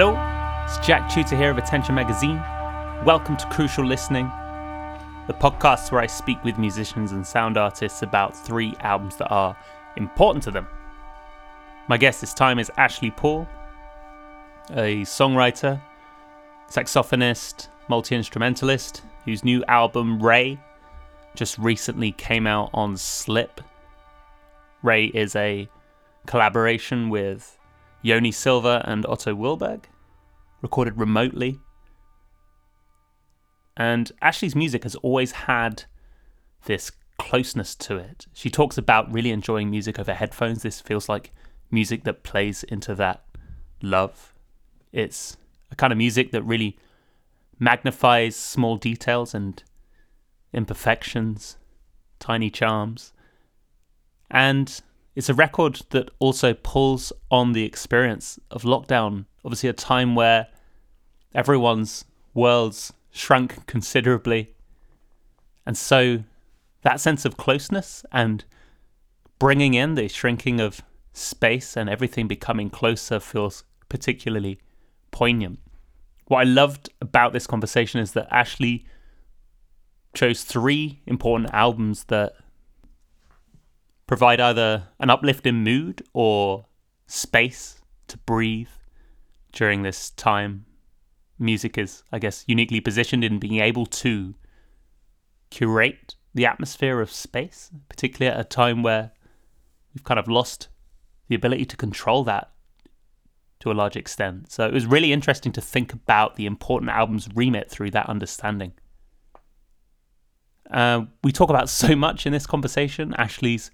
[0.00, 0.14] Hello,
[0.64, 2.36] it's Jack Chuter here of Attention Magazine.
[3.04, 4.30] Welcome to Crucial Listening,
[5.26, 9.56] the podcast where I speak with musicians and sound artists about three albums that are
[9.96, 10.68] important to them.
[11.88, 13.48] My guest this time is Ashley Paul,
[14.70, 15.80] a songwriter,
[16.70, 20.60] saxophonist, multi instrumentalist, whose new album, Ray,
[21.34, 23.60] just recently came out on Slip.
[24.84, 25.68] Ray is a
[26.24, 27.57] collaboration with
[28.02, 29.84] Yoni Silver and Otto Willberg,
[30.62, 31.58] recorded remotely.
[33.76, 35.84] And Ashley's music has always had
[36.64, 38.26] this closeness to it.
[38.32, 40.62] She talks about really enjoying music over headphones.
[40.62, 41.32] This feels like
[41.70, 43.24] music that plays into that
[43.82, 44.34] love.
[44.92, 45.36] It's
[45.70, 46.78] a kind of music that really
[47.58, 49.62] magnifies small details and
[50.52, 51.56] imperfections,
[52.18, 53.12] tiny charms.
[54.30, 54.80] And
[55.18, 59.24] it's a record that also pulls on the experience of lockdown.
[59.44, 60.46] Obviously, a time where
[61.34, 64.54] everyone's worlds shrunk considerably.
[65.66, 66.22] And so
[66.82, 68.44] that sense of closeness and
[69.40, 74.60] bringing in the shrinking of space and everything becoming closer feels particularly
[75.10, 75.58] poignant.
[76.28, 78.86] What I loved about this conversation is that Ashley
[80.14, 82.36] chose three important albums that
[84.08, 86.66] provide either an uplifting mood or
[87.06, 88.70] space to breathe
[89.52, 90.64] during this time.
[91.38, 94.34] Music is, I guess, uniquely positioned in being able to
[95.50, 99.12] curate the atmosphere of space, particularly at a time where
[99.94, 100.68] we've kind of lost
[101.28, 102.50] the ability to control that
[103.60, 104.50] to a large extent.
[104.50, 108.72] So it was really interesting to think about the important album's remit through that understanding.
[110.70, 113.70] Uh, we talk about so much in this conversation Ashley's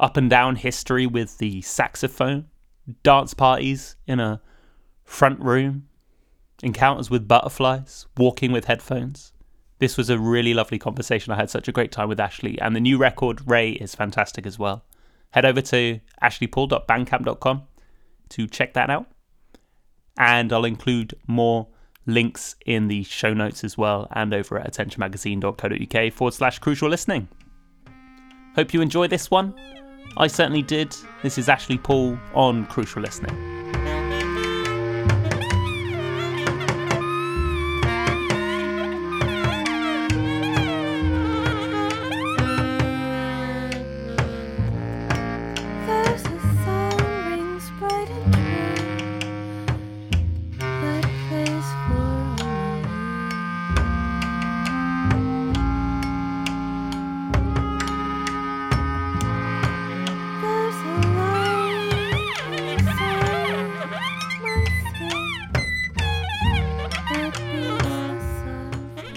[0.00, 2.46] up and down history with the saxophone,
[3.02, 4.40] dance parties in a
[5.04, 5.88] front room,
[6.62, 9.32] encounters with butterflies, walking with headphones.
[9.78, 11.32] This was a really lovely conversation.
[11.32, 14.46] I had such a great time with Ashley, and the new record, Ray, is fantastic
[14.46, 14.84] as well.
[15.30, 17.62] Head over to ashleypaul.bandcamp.com
[18.30, 19.06] to check that out.
[20.16, 21.66] And I'll include more
[22.06, 27.28] links in the show notes as well and over at attentionmagazine.co.uk forward slash crucial listening.
[28.54, 29.54] Hope you enjoy this one.
[30.16, 30.96] I certainly did.
[31.22, 33.53] This is Ashley Paul on Crucial Listening.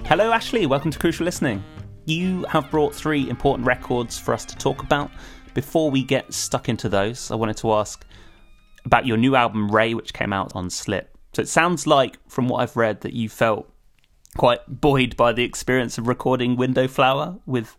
[0.08, 0.66] Hello, Ashley.
[0.66, 1.62] Welcome to Crucial Listening.
[2.06, 5.12] You have brought three important records for us to talk about.
[5.54, 8.06] Before we get stuck into those, I wanted to ask
[8.86, 11.14] about your new album, Ray, which came out on Slip.
[11.34, 13.70] So it sounds like, from what I've read, that you felt
[14.38, 17.76] quite buoyed by the experience of recording Window Flower with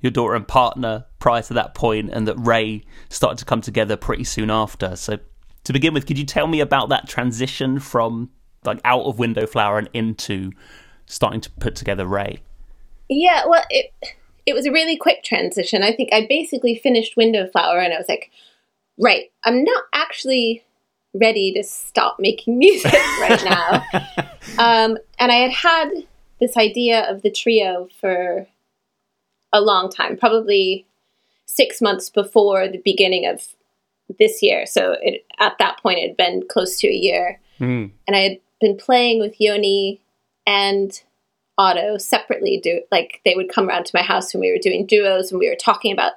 [0.00, 3.96] your daughter and partner prior to that point, and that Ray started to come together
[3.96, 4.94] pretty soon after.
[4.94, 5.18] So,
[5.64, 8.30] to begin with, could you tell me about that transition from
[8.64, 10.52] like out of Window Flower and into
[11.12, 12.40] starting to put together Ray?
[13.08, 13.92] Yeah, well, it
[14.46, 15.82] it was a really quick transition.
[15.82, 18.30] I think I basically finished Window Flower and I was like,
[18.98, 20.64] right, I'm not actually
[21.14, 23.84] ready to stop making music right now.
[24.58, 25.90] um, and I had had
[26.40, 28.46] this idea of the trio for
[29.52, 30.86] a long time, probably
[31.46, 33.46] six months before the beginning of
[34.18, 34.66] this year.
[34.66, 37.38] So it, at that point, it had been close to a year.
[37.60, 37.92] Mm.
[38.08, 40.01] And I had been playing with Yoni
[40.46, 41.02] and
[41.58, 44.86] Otto separately do like they would come around to my house when we were doing
[44.86, 46.12] duos and we were talking about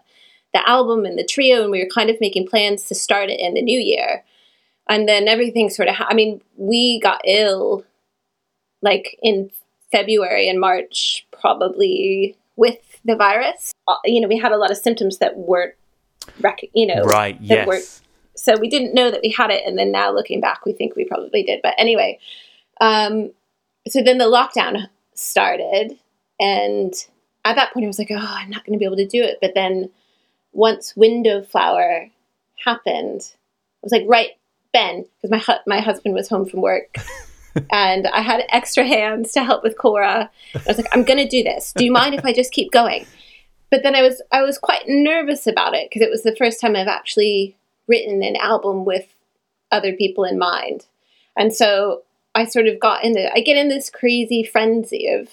[0.53, 3.39] the album and the trio and we were kind of making plans to start it
[3.39, 4.23] in the new year.
[4.87, 7.83] And then everything sort of ha- i mean we got ill
[8.81, 9.51] like in
[9.91, 13.73] february and march probably with the virus.
[13.87, 15.73] Uh, you know we had a lot of symptoms that weren't
[16.39, 18.01] rec- you know right yes.
[18.35, 19.63] so we didn't know that we had it.
[19.65, 21.59] And then now looking back we think we probably did.
[21.61, 22.19] But anyway
[22.79, 23.31] um
[23.87, 25.97] so then the lockdown started.
[26.39, 26.93] And
[27.43, 29.23] at that point, I was like, oh, I'm not going to be able to do
[29.23, 29.37] it.
[29.41, 29.89] But then
[30.51, 32.09] once Window Flower
[32.63, 34.31] happened, I was like, right,
[34.73, 36.95] Ben, because my, hu- my husband was home from work.
[37.71, 40.29] and I had extra hands to help with Cora.
[40.53, 41.73] I was like, I'm going to do this.
[41.73, 43.05] Do you mind if I just keep going?
[43.71, 46.61] But then I was I was quite nervous about it because it was the first
[46.61, 49.05] time I've actually written an album with
[49.71, 50.85] other people in mind.
[51.37, 52.03] And so
[52.35, 55.29] I sort of got into I get in this crazy frenzy of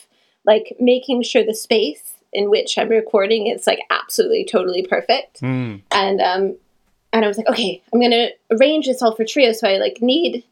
[0.47, 5.43] like making sure the space in which I'm recording is like absolutely totally perfect.
[5.43, 5.83] Mm.
[5.91, 6.57] And um
[7.13, 9.53] and I was like, okay, I'm gonna arrange this all for trio.
[9.53, 10.45] So I like need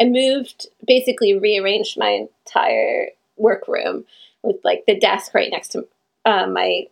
[0.00, 4.04] I moved basically rearranged my entire workroom
[4.42, 5.86] with like the desk right next to
[6.24, 6.86] uh, my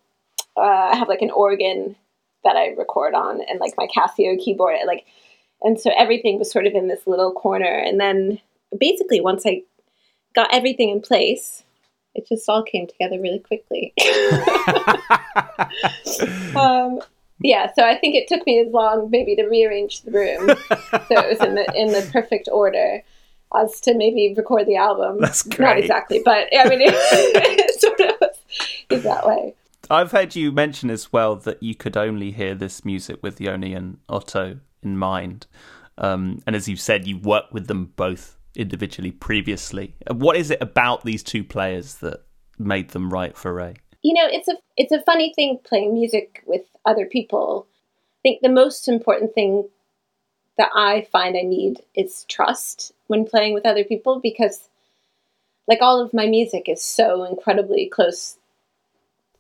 [0.56, 1.96] uh, I have like an organ
[2.44, 5.06] that I record on and like my Casio keyboard like
[5.62, 8.40] and so everything was sort of in this little corner and then
[8.79, 9.62] basically once I
[10.35, 11.65] got everything in place
[12.15, 13.93] it just all came together really quickly.
[16.56, 17.00] um,
[17.41, 20.56] yeah, so I think it took me as long maybe to rearrange the room so
[21.11, 23.03] it was in the in the perfect order
[23.55, 25.21] as to maybe record the album.
[25.21, 25.61] That's great.
[25.61, 28.17] Not exactly, but I mean, it, it sort of
[28.91, 29.55] is that way.
[29.91, 33.75] I've heard you mention as well that you could only hear this music with Yoni
[33.75, 35.47] and Otto in mind.
[35.99, 39.95] Um, and as you said, you work with them both individually previously.
[40.11, 42.25] What is it about these two players that
[42.59, 43.77] made them right for Ray?
[44.03, 47.67] You know, it's a it's a funny thing playing music with other people.
[48.19, 49.69] I think the most important thing
[50.56, 54.69] that I find I need is trust when playing with other people because
[55.67, 58.39] like all of my music is so incredibly close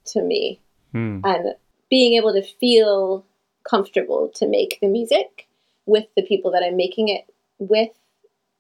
[0.06, 0.60] to me
[0.94, 1.20] Hmm.
[1.24, 1.54] and
[1.90, 3.24] being able to feel
[3.68, 5.48] comfortable to make the music
[5.86, 7.24] with the people that I'm making it
[7.58, 7.90] with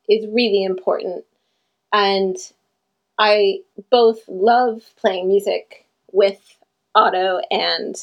[0.08, 1.24] is really important.
[1.92, 2.36] And
[3.18, 3.60] I
[3.90, 6.56] both love playing music with
[6.94, 7.96] Otto and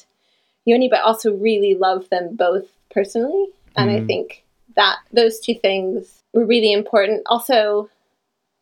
[0.66, 3.48] Yoni, but also really love them both personally.
[3.76, 4.08] And I Mhm.
[4.08, 4.44] think
[4.76, 7.24] that those two things were really important.
[7.26, 7.90] Also,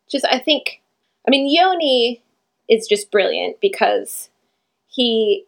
[0.08, 0.82] just I think,
[1.26, 2.22] I mean, Yoni
[2.68, 4.30] is just brilliant because
[4.86, 5.46] he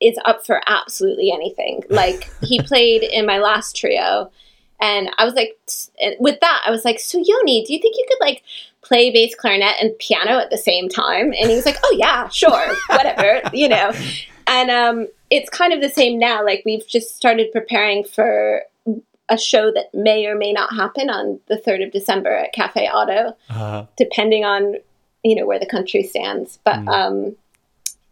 [0.00, 1.82] is up for absolutely anything.
[1.88, 4.30] Like he played in my last trio,
[4.80, 5.58] and I was like,
[6.00, 8.42] and with that, I was like, so Yoni, do you think you could like
[8.82, 11.32] play bass clarinet and piano at the same time?
[11.38, 13.92] And he was like, oh yeah, sure, whatever, you know.
[14.46, 16.44] And um, it's kind of the same now.
[16.44, 18.62] Like we've just started preparing for
[19.28, 22.88] a show that may or may not happen on the third of December at Cafe
[22.90, 24.76] Oto Uh, depending on
[25.22, 26.88] you know where the country stands but Mm.
[26.88, 27.36] um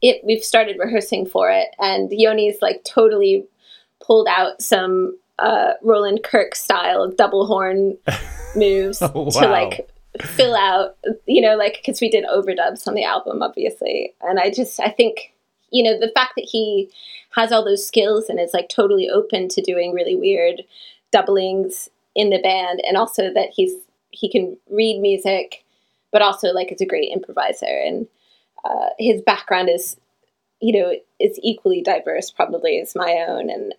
[0.03, 3.47] it we've started rehearsing for it and yoni's like totally
[4.01, 7.97] pulled out some uh roland kirk style double horn
[8.56, 9.88] moves Oh, to like
[10.23, 10.97] fill out
[11.27, 14.15] you know like because we did overdubs on the album obviously.
[14.23, 15.33] And i just i think
[15.71, 16.91] you know the fact that he
[17.35, 20.62] has all those skills and is like totally open to doing really weird
[21.12, 23.75] doublings in the band and also that he's
[24.11, 25.65] he can read music
[26.12, 27.67] but also like is a great improviser.
[27.67, 28.06] And
[28.65, 29.99] uh, his background is
[30.61, 33.50] you know is equally diverse probably as my own.
[33.50, 33.75] And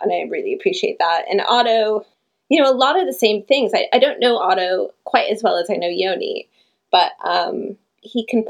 [0.00, 1.24] and i really appreciate that.
[1.30, 2.04] And otto
[2.48, 3.72] you know a lot of the same things.
[3.74, 6.48] I, I don't know otto quite as well as i know yoni
[6.90, 8.44] but um, he can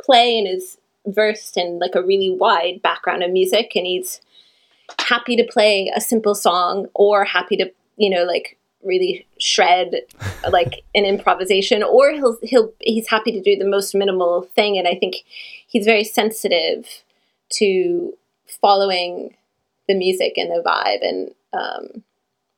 [0.00, 4.20] play and is versed in like a really wide background of music and he's
[5.00, 9.94] happy to play a simple song or happy to you know like really shred
[10.50, 14.78] like an improvisation or he'll he'll he's happy to do the most minimal thing.
[14.78, 15.16] And i think
[15.66, 16.86] he's very sensitive
[17.50, 18.16] to
[18.60, 19.36] following
[19.88, 22.02] the music and the vibe and um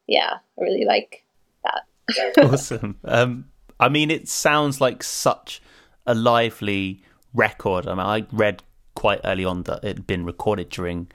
[0.06, 1.24] yeah i really like
[1.64, 1.82] that
[2.38, 2.98] awesome.
[3.04, 3.46] Um,
[3.78, 5.60] I mean, it sounds like such
[6.06, 7.02] a lively
[7.34, 7.86] record.
[7.86, 8.62] I mean, I read
[8.94, 11.08] quite early on that it had been recorded during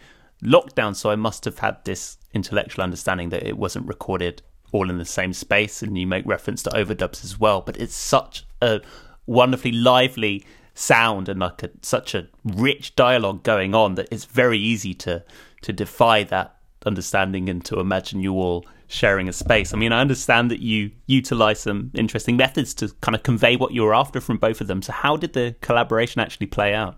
[0.44, 4.42] lockdown, so I must have had this intellectual understanding that it wasn't recorded
[4.72, 5.82] all in the same space.
[5.82, 8.82] And you make reference to overdubs as well, but it's such a
[9.26, 14.58] wonderfully lively sound and like a, such a rich dialogue going on that it's very
[14.58, 15.24] easy to
[15.62, 19.74] to defy that understanding and to imagine you all sharing a space.
[19.74, 23.72] I mean, I understand that you utilize some interesting methods to kind of convey what
[23.72, 24.82] you were after from both of them.
[24.82, 26.96] So, how did the collaboration actually play out?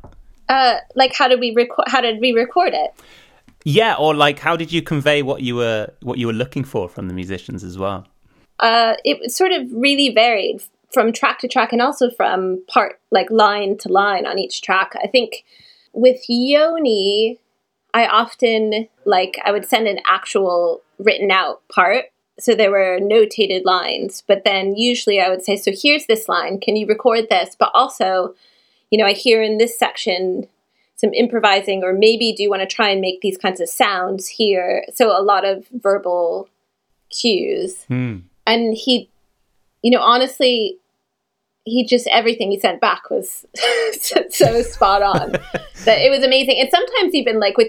[0.49, 2.91] uh like how did we record how did we record it
[3.63, 6.89] Yeah, or like, how did you convey what you were what you were looking for
[6.89, 8.05] from the musicians as well?
[8.59, 13.29] uh, it sort of really varied from track to track and also from part like
[13.31, 15.45] line to line on each track i think
[15.93, 17.39] with yoni
[17.93, 22.05] i often like i would send an actual written out part.
[22.39, 26.59] So there were notated lines but then usually i would say so here's this line.
[26.59, 27.55] Can you record this?
[27.57, 28.35] But also
[28.89, 30.47] you know i hear in this section
[30.95, 34.27] some improvising or maybe do you want to try and make these kinds of sounds
[34.27, 34.85] here?
[34.93, 36.49] So a lot of verbal
[37.09, 37.83] cues.
[37.85, 38.19] Hmm.
[38.47, 39.09] and he
[39.83, 40.79] you know honestly
[41.65, 43.45] he just everything he sent back was
[44.29, 45.35] so spot on.
[45.85, 46.61] That it was amazing.
[46.61, 47.67] And sometimes even like with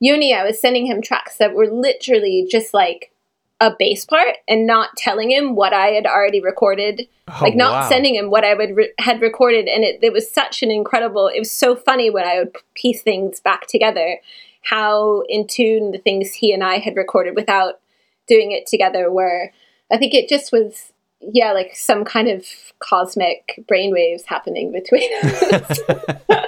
[0.00, 3.12] Yoni i was sending him tracks that were literally just like
[3.60, 7.72] a bass part and not telling him what I had already recorded, Oh, like not
[7.72, 7.88] wow.
[7.88, 11.26] sending him what I would re- had recorded, and it, it was such an incredible.
[11.28, 14.18] It was so funny when I would piece things back together,
[14.62, 17.80] how in tune the things he and I had recorded without
[18.26, 19.52] doing it together were.
[19.90, 22.46] I think it just was, yeah, like some kind of
[22.78, 25.80] cosmic brainwaves happening between us,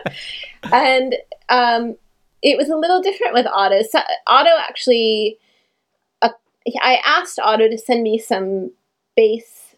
[0.72, 1.14] and
[1.48, 1.96] um,
[2.42, 3.82] it was a little different with Otto.
[3.82, 5.38] So, Otto actually
[6.82, 8.72] I asked Otto to send me some
[9.16, 9.74] bass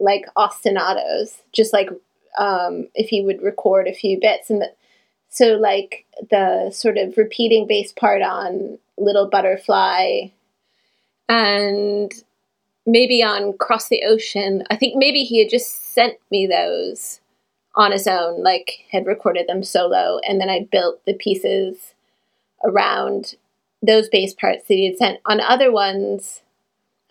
[0.00, 1.90] like ostinatos, just like
[2.38, 4.72] um, if he would record a few bits, and the,
[5.28, 10.28] so like the sort of repeating bass part on Little Butterfly,
[11.28, 12.12] and
[12.86, 14.64] maybe on Cross the Ocean.
[14.70, 17.20] I think maybe he had just sent me those
[17.74, 21.94] on his own, like had recorded them solo, and then I built the pieces
[22.64, 23.36] around
[23.82, 25.20] those bass parts that he had sent.
[25.26, 26.42] On other ones,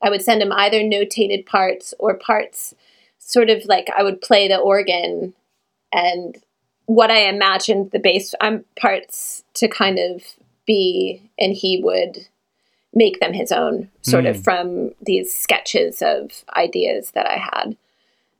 [0.01, 2.74] I would send him either notated parts or parts
[3.20, 5.34] sort of like I would play the organ
[5.91, 6.38] and
[6.86, 10.24] what I imagined the bass um, parts to kind of
[10.65, 12.27] be, and he would
[12.93, 14.43] make them his own, sort of Mm.
[14.43, 17.77] from these sketches of ideas that I had.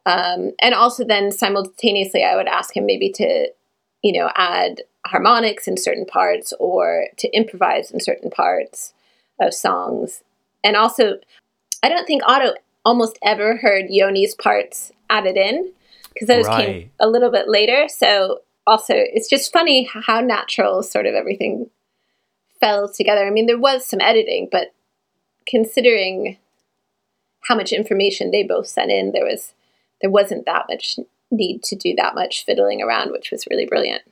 [0.06, 3.50] Um, and also, then simultaneously, I would ask him maybe to,
[4.02, 8.94] you know, add harmonics in certain parts or to improvise in certain parts
[9.40, 10.24] of songs.
[10.64, 11.18] And also,
[11.84, 12.54] I don't think Otto
[12.86, 15.72] almost ever heard Yoni's parts added in
[16.14, 16.66] because those Right.
[16.66, 17.88] came a little bit later.
[17.88, 21.70] So, also, it's just funny how natural sort of everything
[22.60, 23.26] fell together.
[23.26, 24.72] I mean, there was some editing, but
[25.48, 26.38] considering
[27.48, 29.54] how much information they both sent in, there was
[30.02, 31.00] there wasn't that much
[31.32, 34.04] need to do that much fiddling around, which was really brilliant.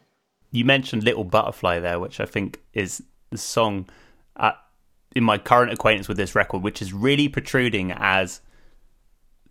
[0.51, 3.87] You mentioned Little Butterfly there, which I think is the song
[4.35, 4.51] uh,
[5.15, 8.41] in my current acquaintance with this record, which is really protruding as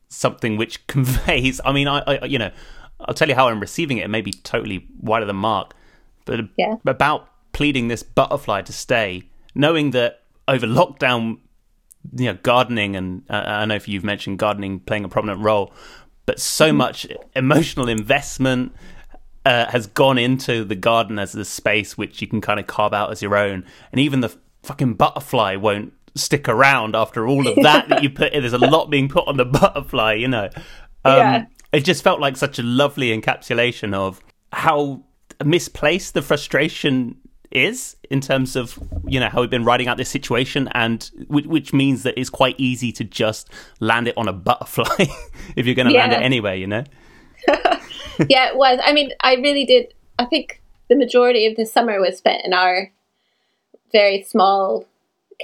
[0.09, 1.61] something which conveys.
[1.65, 2.51] I mean, I, I you know,
[3.01, 4.05] I'll tell you how I'm receiving it.
[4.05, 5.75] It may be totally wide of the mark,
[6.25, 6.77] but Yeah.
[6.87, 9.25] about pleading this butterfly to stay,
[9.55, 11.39] knowing that over lockdown,
[12.17, 15.73] you know, gardening and uh, I know if you've mentioned gardening playing a prominent role,
[16.27, 18.73] but so much emotional investment
[19.49, 22.93] uh, has gone into the garden as a space which you can kind of carve
[22.93, 24.31] out as your own, and even the
[24.63, 28.43] fucking butterfly won't stick around after all of that that you put in.
[28.43, 30.49] There's a lot being put on the butterfly, you know.
[31.05, 31.47] Um, Yeah.
[31.73, 34.21] It just felt like such a lovely encapsulation of
[34.53, 35.03] how
[35.45, 37.17] misplaced the frustration
[37.51, 41.47] is in terms of you know how we've been writing out this situation and which,
[41.47, 43.49] which means that it's quite easy to just
[43.81, 45.07] land it on a butterfly
[45.57, 46.25] if you're going to land it Yeah.
[46.27, 46.85] anyway you know
[48.29, 48.81] yeah, it was.
[48.83, 49.95] I mean, I really did.
[50.19, 52.91] I think the majority of the summer was spent in our
[53.93, 54.87] very small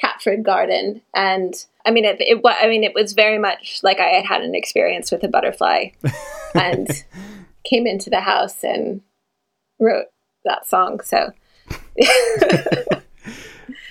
[0.00, 1.54] Catford garden, and
[1.86, 2.40] I mean, it, it.
[2.44, 5.90] I mean, it was very much like I had had an experience with a butterfly,
[6.54, 6.88] and
[7.64, 9.00] came into the house and
[9.80, 10.06] wrote
[10.44, 11.00] that song.
[11.00, 11.32] So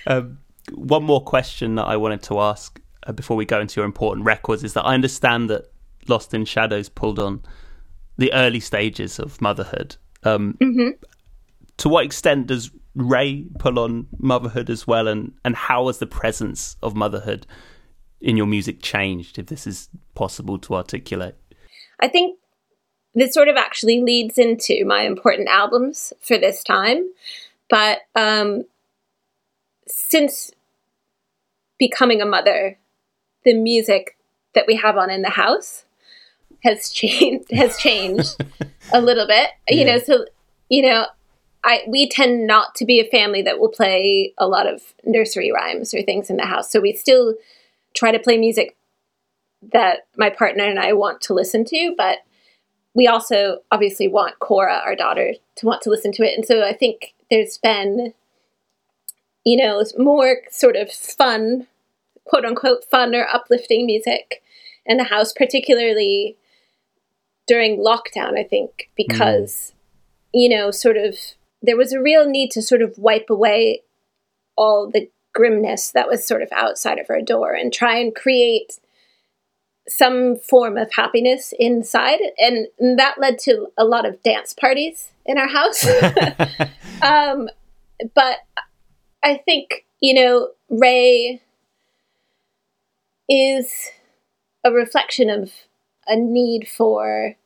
[0.06, 0.38] Um,
[0.72, 4.26] one more question that I wanted to ask uh, before we go into your important
[4.26, 5.70] records is that I understand that
[6.08, 7.42] Lost in Shadows pulled on
[8.16, 9.96] the early stages of motherhood.
[10.22, 10.56] Um,
[11.78, 16.06] To what extent does Ray pull on motherhood as well, and, and how has the
[16.06, 17.46] presence of motherhood
[18.20, 21.34] in your music changed, if this is possible to articulate?
[21.98, 22.38] I think
[23.14, 27.10] this sort of actually leads into my important albums for this time.
[27.68, 28.64] But um,
[29.88, 30.52] since
[31.78, 32.78] becoming a mother,
[33.44, 34.16] the music
[34.54, 35.83] that we have on in the house
[36.64, 38.36] has changed has changed
[38.92, 39.50] a little bit.
[39.68, 40.26] You know, so
[40.68, 41.06] you know,
[41.62, 45.52] I we tend not to be a family that will play a lot of nursery
[45.52, 46.72] rhymes or things in the house.
[46.72, 47.34] So we still
[47.94, 48.76] try to play music
[49.72, 52.18] that my partner and I want to listen to, but
[52.94, 56.36] we also obviously want Cora, our daughter, to want to listen to it.
[56.36, 58.12] And so I think there's been,
[59.44, 61.66] you know, more sort of fun,
[62.24, 64.42] quote unquote, fun or uplifting music
[64.86, 66.36] in the house, particularly
[67.46, 69.72] during lockdown, I think, because,
[70.32, 71.16] you know, sort of
[71.62, 73.82] there was a real need to sort of wipe away
[74.56, 78.78] all the grimness that was sort of outside of our door and try and create
[79.88, 82.20] some form of happiness inside.
[82.38, 85.86] And that led to a lot of dance parties in our house.
[87.02, 87.48] Um,
[88.14, 88.38] but
[89.22, 91.40] i think you know ray
[93.28, 93.72] is
[94.64, 95.52] a reflection of
[96.06, 97.36] a need for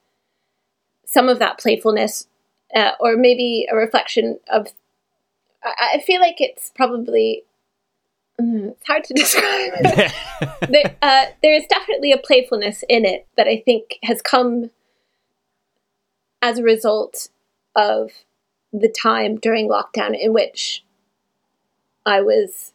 [1.05, 2.27] some of that playfulness
[2.75, 4.69] uh, or maybe a reflection of
[5.65, 7.45] I, I feel like it's probably
[8.41, 9.73] mm, it's hard to describe.
[10.69, 14.71] there, uh, there is definitely a playfulness in it that I think has come
[16.43, 17.29] as a result
[17.75, 18.11] of
[18.73, 20.85] the time during lockdown in which
[22.05, 22.73] I was,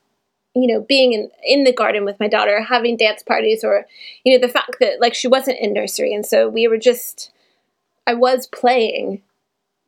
[0.56, 3.86] you know, being in, in the garden with my daughter, having dance parties, or,
[4.24, 6.14] you know, the fact that like she wasn't in nursery.
[6.14, 7.32] And so we were just,
[8.06, 9.22] I was playing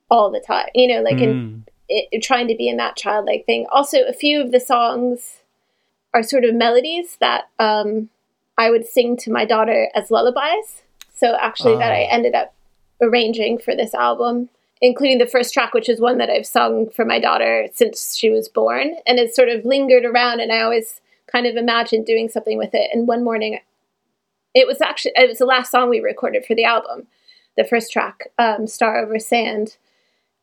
[0.09, 1.23] all the time, you know, like mm.
[1.23, 3.67] in it, trying to be in that childlike thing.
[3.71, 5.41] Also, a few of the songs
[6.13, 8.09] are sort of melodies that um,
[8.57, 10.81] I would sing to my daughter as lullabies.
[11.13, 12.09] So actually, that I ah.
[12.11, 12.53] ended up
[13.01, 14.49] arranging for this album,
[14.81, 18.29] including the first track, which is one that I've sung for my daughter since she
[18.29, 20.39] was born, and it's sort of lingered around.
[20.39, 21.01] And I always
[21.31, 22.89] kind of imagined doing something with it.
[22.93, 23.59] And one morning,
[24.53, 27.07] it was actually it was the last song we recorded for the album,
[27.57, 29.77] the first track, um, "Star Over Sand,"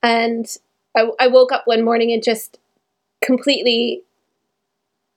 [0.03, 0.57] and
[0.97, 2.59] I, I woke up one morning and just
[3.23, 4.03] completely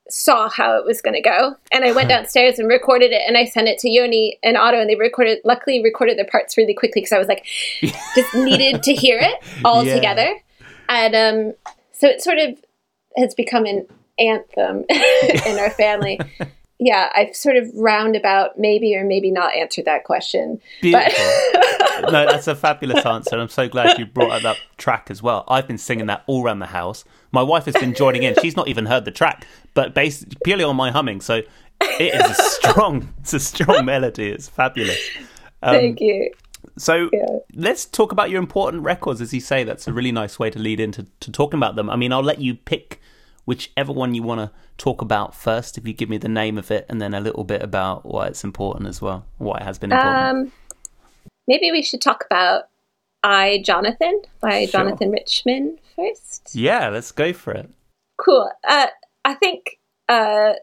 [0.10, 1.56] saw how it was going to go.
[1.72, 4.80] And I went downstairs and recorded it and I sent it to Yoni and Otto
[4.80, 7.46] and they recorded, luckily recorded the parts really quickly because I was like,
[7.82, 9.96] just needed to hear it all yeah.
[9.96, 10.36] together.
[10.88, 11.54] And um,
[11.92, 12.58] so it sort of
[13.18, 13.88] has become an
[14.20, 16.20] anthem in our family.
[16.80, 20.60] yeah, I've sort of roundabout maybe or maybe not answered that question.
[20.82, 21.26] Beautiful.
[22.02, 23.36] But no, that's a fabulous answer.
[23.36, 25.46] And I'm so glad you brought up that track as well.
[25.48, 27.06] I've been singing that all around the house.
[27.32, 28.36] My wife has been joining in.
[28.42, 31.22] She's not even heard the track, but based purely on my humming.
[31.22, 31.42] So
[31.82, 34.30] it is a strong, it's a strong melody.
[34.30, 35.00] It's fabulous.
[35.64, 36.32] Um, Thank you.
[36.78, 37.26] So yeah.
[37.54, 39.64] let's talk about your important records, as you say.
[39.64, 41.90] That's a really nice way to lead into to talking about them.
[41.90, 43.00] I mean, I'll let you pick
[43.46, 45.78] whichever one you want to talk about first.
[45.78, 48.28] If you give me the name of it and then a little bit about why
[48.28, 50.16] it's important as well, why it has been important.
[50.16, 50.52] Um,
[51.48, 52.64] maybe we should talk about
[53.24, 54.72] I Jonathan by sure.
[54.72, 56.52] Jonathan Richman first.
[56.54, 57.70] Yeah, let's go for it.
[58.18, 58.50] Cool.
[58.68, 58.88] Uh,
[59.24, 60.54] I think uh,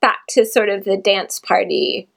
[0.00, 2.08] back to sort of the dance party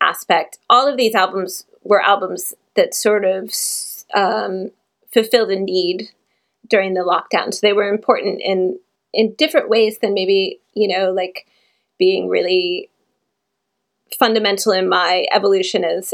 [0.00, 0.58] aspect.
[0.70, 3.52] All of these albums were albums that sort of
[4.14, 4.70] um,
[5.12, 6.10] fulfilled a need
[6.68, 7.52] during the lockdown.
[7.52, 8.78] So they were important in
[9.12, 11.46] in different ways than maybe you know like
[11.98, 12.88] being really
[14.18, 16.12] fundamental in my evolution as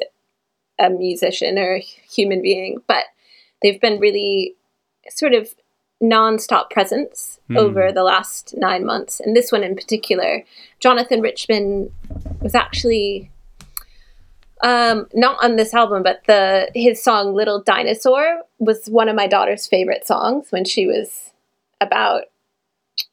[0.79, 3.05] a musician or a human being but
[3.63, 4.55] they've been really
[5.09, 5.55] sort of
[6.01, 7.57] non-stop presence mm.
[7.57, 10.45] over the last nine months and this one in particular
[10.79, 11.91] jonathan richman
[12.41, 13.31] was actually
[14.61, 19.27] um, not on this album but the his song little dinosaur was one of my
[19.27, 21.31] daughter's favorite songs when she was
[21.81, 22.25] about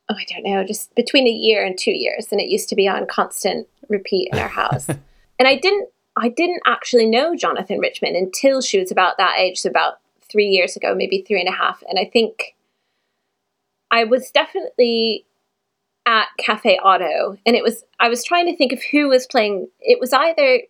[0.10, 2.32] oh, I don't know, just between a year and two years.
[2.32, 4.88] And it used to be on constant repeat in our house.
[4.90, 9.60] and I didn't I didn't actually know Jonathan Richman until she was about that age,
[9.60, 11.84] so about three years ago, maybe three and a half.
[11.90, 12.56] And I think
[13.92, 15.26] I was definitely
[16.06, 19.68] at Cafe Oto, and it was I was trying to think of who was playing.
[19.82, 20.62] It was either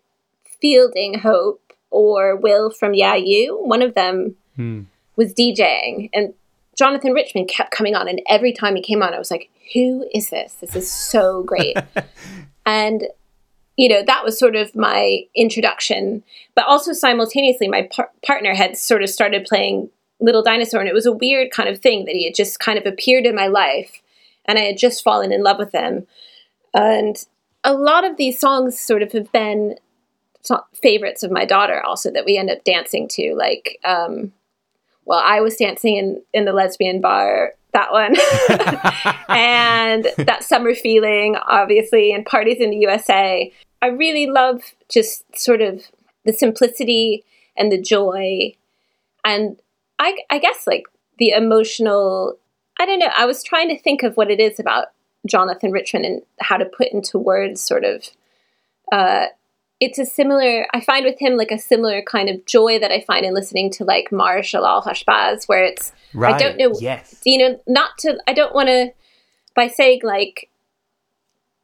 [0.62, 3.60] Fielding Hope or Will from Yeah You.
[3.62, 4.84] One of them hmm.
[5.16, 6.34] was DJing, and
[6.78, 10.08] Jonathan Richman kept coming on, and every time he came on, I was like, "Who
[10.14, 10.56] is this?
[10.56, 11.78] This is so great."
[12.66, 13.04] and
[13.78, 16.24] you know, that was sort of my introduction.
[16.56, 20.94] But also simultaneously, my par- partner had sort of started playing Little Dinosaur, and it
[20.94, 23.48] was a weird kind of thing that he had just kind of appeared in my
[23.48, 24.02] life,
[24.46, 26.08] and I had just fallen in love with him.
[26.74, 27.18] And
[27.64, 29.76] a lot of these songs sort of have been
[30.74, 33.80] favorites of my daughter, also that we end up dancing to, like.
[33.84, 34.32] Um,
[35.06, 38.16] well, I was dancing in, in the lesbian bar, that one,
[39.30, 43.52] and that summer feeling, obviously, and parties in the USA.
[43.82, 45.84] I really love just sort of
[46.24, 47.24] the simplicity
[47.58, 48.54] and the joy,
[49.24, 49.58] and
[50.00, 50.84] I, I guess like
[51.20, 52.38] the emotional.
[52.80, 53.12] I don't know.
[53.16, 54.88] I was trying to think of what it is about
[55.26, 58.10] Jonathan Richman and how to put into words sort of
[58.92, 59.28] uh,
[59.80, 63.02] it's a similar i find with him like a similar kind of joy that i
[63.02, 66.36] find in listening to like marshall al hashbaz where it's right.
[66.36, 68.92] i don't know yes you know not to i don't want to
[69.56, 70.50] by saying like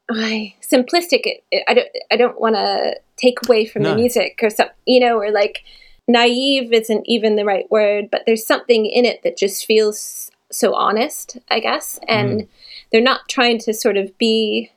[0.10, 3.92] I simplistic it, it, i don't i don't want to take away from no.
[3.92, 5.64] the music or something you know or like
[6.08, 10.74] naive isn't even the right word but there's something in it that just feels so
[10.74, 12.48] honest i guess and mm.
[12.92, 14.70] they're not trying to sort of be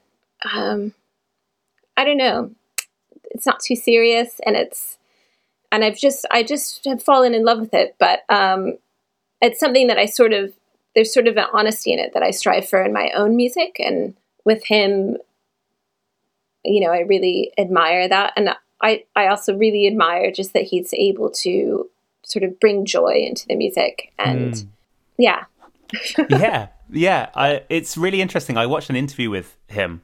[0.54, 0.94] um
[1.96, 2.52] i don't know
[3.34, 4.96] it's not too serious and it's
[5.74, 7.96] and I've just I just have fallen in love with it.
[7.98, 8.78] But um,
[9.42, 10.54] it's something that I sort of
[10.94, 13.76] there's sort of an honesty in it that I strive for in my own music,
[13.80, 15.18] and with him,
[16.64, 20.94] you know, I really admire that, and I I also really admire just that he's
[20.94, 21.90] able to
[22.22, 24.66] sort of bring joy into the music, and mm.
[25.18, 25.44] yeah,
[26.30, 26.68] yeah.
[26.90, 28.58] Yeah, I, it's really interesting.
[28.58, 30.02] I watched an interview with him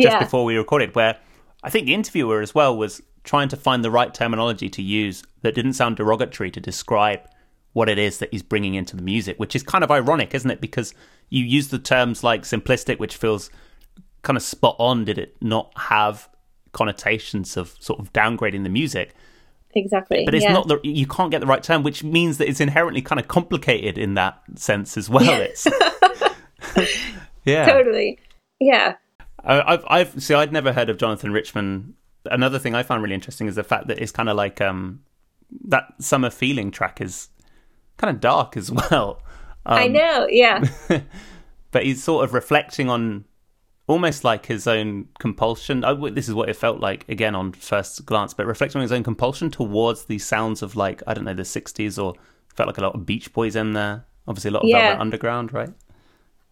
[0.00, 0.18] just Yeah.
[0.18, 1.18] before we recorded where
[1.62, 5.22] I think the interviewer as well was trying to find the right terminology to use
[5.42, 7.20] that didn't sound derogatory to describe
[7.72, 10.50] what it is that he's bringing into the music, which is kind of ironic, isn't
[10.50, 10.60] it?
[10.60, 10.94] Because
[11.28, 13.50] you use the terms like simplistic, which feels
[14.22, 15.04] kind of spot on.
[15.04, 16.28] Did it not have
[16.72, 19.14] connotations of sort of downgrading the music?
[19.74, 20.24] Exactly.
[20.24, 20.52] But it's yeah.
[20.52, 23.28] not the you can't get the right term, which means that it's inherently kind of
[23.28, 25.40] complicated in that sense as well.
[25.40, 25.66] It's
[27.44, 27.66] yeah.
[27.66, 28.18] totally.
[28.58, 28.96] Yeah.
[29.44, 31.94] I- I've I've see I'd never heard of Jonathan Richman.
[32.26, 35.00] Another thing I found really interesting is the fact that it's kind of like um
[35.64, 37.28] that summer feeling track is
[37.96, 39.22] kind of dark as well.
[39.66, 40.26] I Um, know.
[40.30, 40.64] Yeah.
[41.70, 43.24] but he's sort of reflecting on
[43.86, 45.84] almost like his own compulsion.
[45.84, 48.92] I, this is what it felt like again on first glance, but reflecting on his
[48.92, 52.14] own compulsion towards the sounds of like I don't know the '60s or
[52.54, 54.04] felt like a lot of Beach Boys in there.
[54.28, 54.80] Obviously, a lot of Yeah.
[54.88, 55.70] Velvet Underground, right?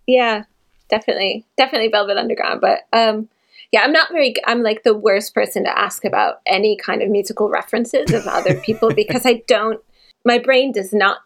[0.06, 0.44] Yeah,
[0.88, 2.60] definitely, definitely Velvet Underground.
[2.60, 3.28] But um,
[3.72, 4.34] yeah, I'm not very.
[4.46, 8.54] I'm like the worst person to ask about any kind of musical references of other
[8.60, 9.80] people because I don't.
[10.24, 11.18] My brain does not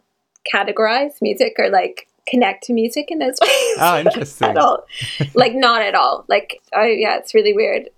[0.53, 3.77] categorize music or like connect to music in those ways.
[3.79, 4.48] Oh, interesting.
[4.48, 4.85] at all.
[5.35, 6.25] Like not at all.
[6.29, 7.88] Like oh yeah, it's really weird.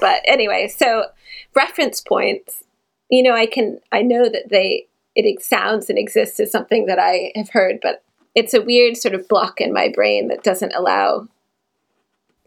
[0.00, 1.06] But anyway, so
[1.54, 2.64] reference points.
[3.08, 3.80] You know, I can.
[3.92, 4.86] I know that they.
[5.16, 9.14] It sounds and exists as something that I have heard, but it's a weird sort
[9.14, 11.28] of block in my brain that doesn't allow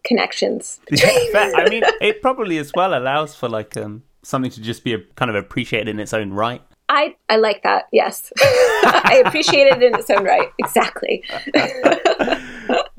[0.03, 0.79] connections.
[0.89, 1.07] Yeah.
[1.55, 4.99] I mean, it probably as well allows for like um something to just be a,
[5.15, 6.61] kind of appreciated in its own right.
[6.89, 7.85] I I like that.
[7.91, 10.49] Yes, I appreciate it in its own right.
[10.59, 11.23] Exactly.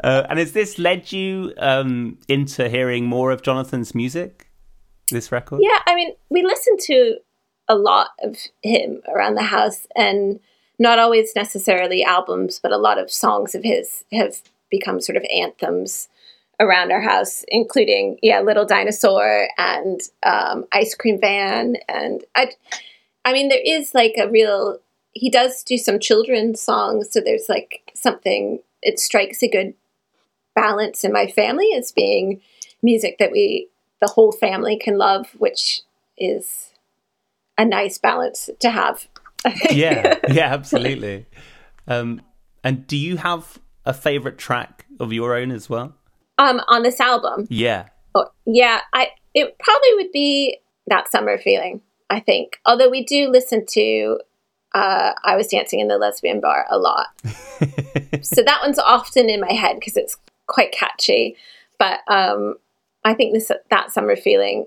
[0.02, 4.50] Uh, and has this led you um, into hearing more of Jonathan's music?
[5.10, 5.60] This record?
[5.62, 7.16] yeah, I mean, we listen to
[7.68, 10.40] a lot of him around the house, and
[10.78, 15.24] not always necessarily albums, but a lot of songs of his have become sort of
[15.34, 16.08] anthems
[16.60, 22.52] around our house, including yeah, Little Dinosaur and um, Ice Cream Van, and I,
[23.24, 24.78] I mean, there is like a real.
[25.12, 28.60] He does do some children's songs, so there's like something.
[28.82, 29.74] It strikes a good
[30.54, 32.40] balance in my family as being
[32.82, 33.68] music that we,
[34.00, 35.82] the whole family, can love, which
[36.18, 36.70] is
[37.56, 39.08] a nice balance to have.
[39.70, 41.26] Yeah, yeah, absolutely.
[41.86, 42.22] Um,
[42.62, 45.94] and do you have a favorite track of your own as well?
[46.38, 47.46] um, on this album.
[47.50, 51.80] Yeah, Oh, yeah, I it probably would be that summer feeling.
[52.10, 54.20] I think, although we do listen to
[54.74, 57.08] uh, "I Was Dancing in the Lesbian Bar" a lot,
[58.22, 61.36] so that one's often in my head because it's quite catchy.
[61.78, 62.54] But um,
[63.04, 64.66] I think this that summer feeling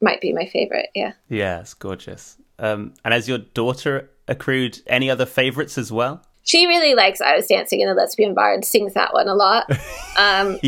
[0.00, 0.90] might be my favorite.
[0.94, 1.12] Yeah.
[1.28, 2.36] yeah, it's gorgeous.
[2.58, 6.22] Um, and has your daughter accrued any other favorites as well?
[6.44, 9.34] She really likes I Was Dancing in the Lesbian Bar and sings that one a
[9.34, 9.68] lot,
[10.16, 10.58] um,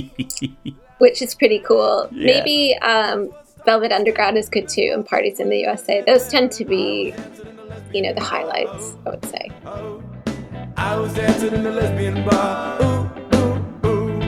[0.98, 2.09] which is pretty cool.
[2.11, 2.38] Yeah.
[2.38, 3.31] Maybe um,
[3.64, 6.03] Velvet Underground is good too, and Parties in the USA.
[6.03, 7.14] Those tend to be,
[7.92, 9.51] you know, the highlights, I would say.
[10.77, 12.83] I was dancing in the lesbian bar.
[12.83, 14.20] Ooh, ooh, ooh.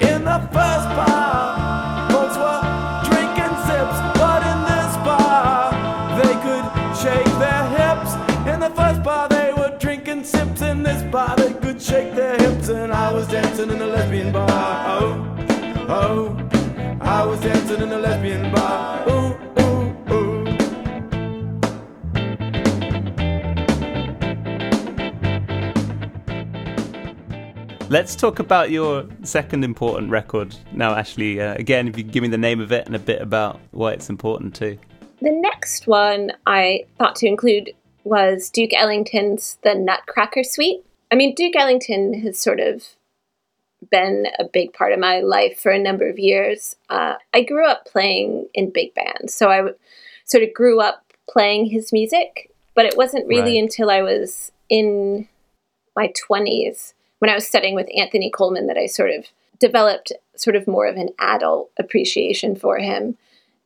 [0.00, 1.65] In the first bar,
[11.16, 14.32] In this bar, they could shake their hips, and I was dancing in the lesbian
[14.32, 14.48] bar.
[15.00, 15.36] Oh,
[15.88, 16.36] oh,
[17.00, 19.08] I was dancing in the lesbian bar.
[19.08, 20.44] Ooh, ooh, ooh.
[27.88, 31.40] Let's talk about your second important record now, Ashley.
[31.40, 33.58] Uh, again, if you could give me the name of it and a bit about
[33.70, 34.78] why it's important too.
[35.22, 37.72] The next one I thought to include
[38.04, 40.85] was Duke Ellington's The Nutcracker Suite.
[41.10, 42.84] I mean, Duke Ellington has sort of
[43.90, 46.76] been a big part of my life for a number of years.
[46.88, 49.76] Uh, I grew up playing in big bands, so I w-
[50.24, 53.62] sort of grew up playing his music, but it wasn't really Right.
[53.62, 55.28] until I was in
[55.94, 59.26] my 20s when I was studying with Anthony Coleman that I sort of
[59.58, 63.16] developed sort of more of an adult appreciation for him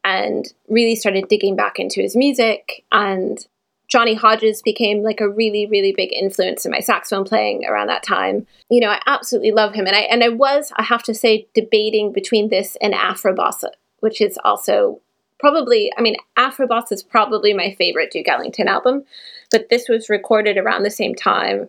[0.05, 3.46] and really started digging back into his music and
[3.90, 8.03] Johnny Hodges became like a really really big influence in my saxophone playing around that
[8.03, 8.46] time.
[8.70, 11.48] You know, I absolutely love him and I and I was I have to say
[11.55, 15.00] debating between this and Afrobossa, which is also
[15.38, 19.05] probably I mean Afrobossa is probably my favorite Duke Ellington album,
[19.50, 21.68] but this was recorded around the same time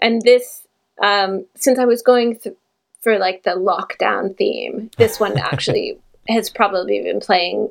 [0.00, 0.66] and this
[1.02, 2.56] um since I was going th-
[3.00, 7.70] for like the lockdown theme, this one actually has probably been playing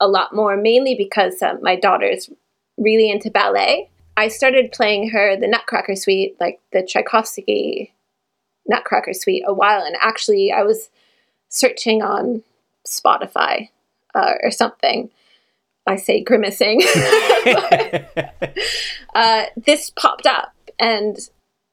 [0.00, 2.28] a lot more, mainly because uh, my daughter's
[2.76, 3.90] really into ballet.
[4.16, 7.92] I started playing her the Nutcracker Suite, like the Tchaikovsky
[8.66, 9.82] Nutcracker Suite, a while.
[9.82, 10.90] And actually, I was
[11.48, 12.42] searching on
[12.86, 13.70] Spotify
[14.14, 15.10] uh, or something.
[15.86, 16.80] I say grimacing.
[19.14, 21.18] uh, this popped up, and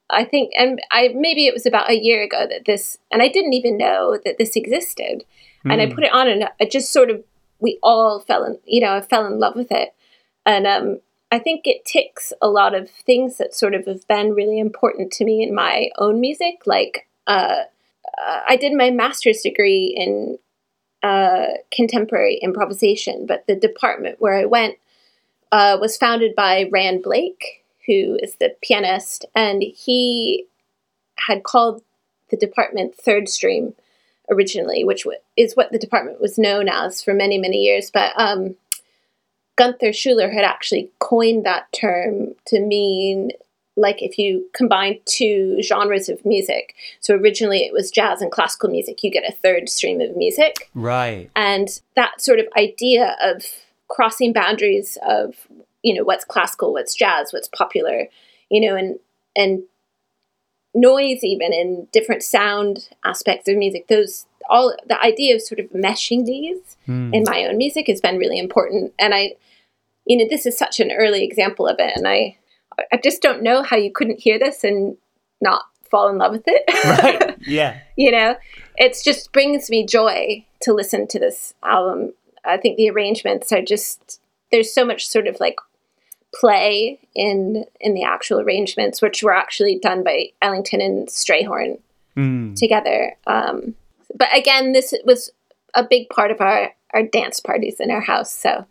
[0.09, 3.29] I think, and I maybe it was about a year ago that this, and I
[3.29, 5.23] didn't even know that this existed.
[5.63, 7.23] And I put it on, and I just sort of,
[7.59, 9.93] we all fell in, you know, I fell in love with it.
[10.45, 10.99] And um,
[11.31, 15.11] I think it ticks a lot of things that sort of have been really important
[15.13, 16.63] to me in my own music.
[16.65, 17.63] Like, uh,
[18.21, 20.37] uh, I did my master's degree in
[21.03, 24.77] uh, contemporary improvisation, but the department where I went
[25.51, 30.45] uh, was founded by Ran Blake, who is the pianist, and he
[31.27, 31.83] had called
[32.29, 33.73] the department Third Stream
[34.29, 37.91] originally, which w- is what the department was known as for many, many years.
[37.91, 38.55] But um,
[39.57, 43.31] Gunther Schuller had actually coined that term to mean
[43.77, 46.75] like if you combine two genres of music.
[46.99, 50.69] So originally it was jazz and classical music, you get a third stream of music.
[50.73, 51.29] right.
[51.35, 53.45] And that sort of idea of
[53.87, 55.35] crossing boundaries of,
[55.83, 58.07] you know, what's classical, what's jazz, what's popular,
[58.49, 58.99] you know, and
[59.35, 59.63] and
[60.73, 65.67] noise even in different sound aspects of music, those all the idea of sort of
[65.71, 68.93] meshing these in my own music has been really important.
[68.99, 69.35] And I
[70.05, 72.37] you know, this is such an early example of it and I
[72.91, 74.97] I just don't know how you couldn't hear this and
[75.41, 76.63] not fall in love with it.
[76.85, 77.37] Right.
[77.47, 77.79] Yeah.
[77.97, 78.35] you know
[78.77, 82.13] it's just brings me joy to listen to this album
[82.45, 85.55] i think the arrangements are just there's so much sort of like
[86.33, 91.79] play in in the actual arrangements which were actually done by ellington and strayhorn
[92.17, 92.55] Mm.
[92.57, 93.73] together um
[94.15, 95.31] but again this was
[95.73, 98.65] a big part of our our dance parties in our house so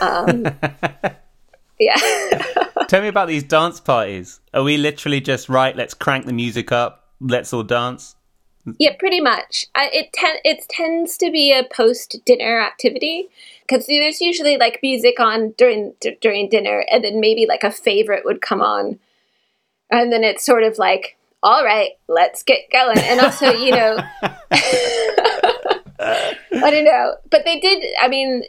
[0.00, 0.44] um
[1.78, 1.96] yeah
[2.92, 4.40] Tell me about these dance parties.
[4.52, 5.74] Are we literally just right?
[5.74, 7.08] Let's crank the music up.
[7.22, 8.16] Let's all dance.
[8.78, 9.66] Yeah, pretty much.
[9.74, 13.28] I, it ten- it tends to be a post dinner activity
[13.62, 17.70] because there's usually like music on during d- during dinner, and then maybe like a
[17.70, 18.98] favorite would come on,
[19.90, 22.98] and then it's sort of like, all right, let's get going.
[22.98, 23.98] And also, you know,
[25.98, 27.84] I don't know, but they did.
[28.00, 28.44] I mean,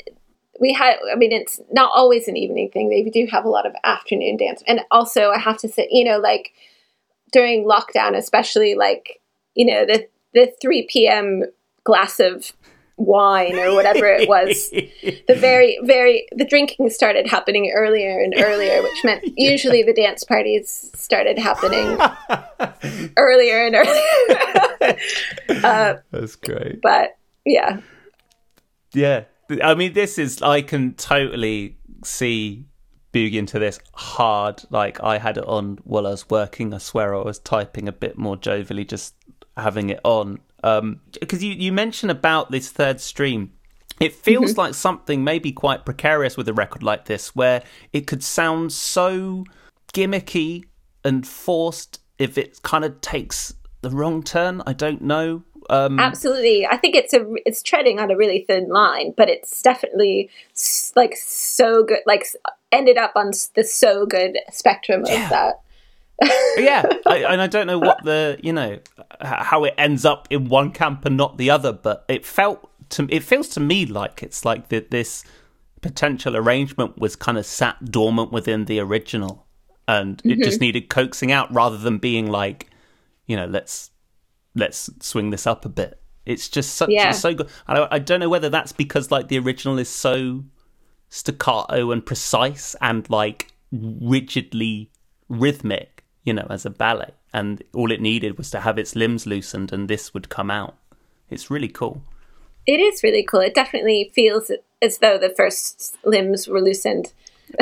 [0.60, 0.98] we had.
[1.12, 2.90] I mean, it's not always an evening thing.
[2.90, 6.04] They do have a lot of afternoon dance, and also I have to say, you
[6.04, 6.54] know, like
[7.32, 9.22] during lockdown, especially like
[9.56, 11.44] you know the the 3 p.m.
[11.84, 12.54] glass of
[12.98, 14.70] wine or whatever it was
[15.28, 20.24] the very very the drinking started happening earlier and earlier which meant usually the dance
[20.24, 21.98] parties started happening
[23.18, 24.98] earlier and earlier
[25.64, 26.82] uh, That's great.
[26.82, 27.80] but yeah
[28.94, 29.24] Yeah.
[29.62, 32.66] I mean, this is, I can totally see
[33.12, 34.64] boogie into this hard.
[34.70, 36.74] Like, I had it on while I was working.
[36.74, 39.14] I swear I was typing a bit more jovially, just
[39.58, 40.40] having it on.
[41.20, 43.52] Because you, you mentioned about this third stream.
[44.00, 48.24] It feels like something maybe quite precarious with a record like this, where it could
[48.24, 49.44] sound so
[49.94, 50.64] gimmicky
[51.04, 54.64] and forced if it kind of takes the wrong turn.
[54.66, 55.44] I don't know.
[55.70, 59.62] Um, absolutely i think it's a it's treading on a really thin line but it's
[59.62, 60.30] definitely
[60.98, 62.26] like so good like
[62.74, 65.24] ended up on the so good spectrum Yeah.
[65.24, 65.62] of that
[66.58, 68.80] yeah, I, and I don't know what the you know
[69.22, 73.08] how it ends up in one camp and not the other, but it felt to
[73.10, 75.24] it feels to me like it's like that this
[75.82, 79.48] potential arrangement was kind of sat dormant within the original,
[79.88, 80.66] and it just mm-hmm.
[80.66, 82.70] needed coaxing out rather than being like,
[83.26, 83.92] you know, let's
[84.56, 86.00] let's swing this up a bit.
[86.26, 87.12] It's just such Yeah.
[87.12, 87.50] so good.
[87.68, 90.44] I, I don't know whether that's because like the original is so
[91.10, 94.90] staccato and precise and like rigidly
[95.28, 95.93] rhythmic,
[96.24, 97.12] you know, as a ballet.
[97.34, 100.78] And all it needed was to have its limbs loosened and this would come out.
[101.30, 102.04] It's really cool.
[102.66, 103.42] It is really cool.
[103.42, 107.12] It definitely feels as though the first limbs were loosened.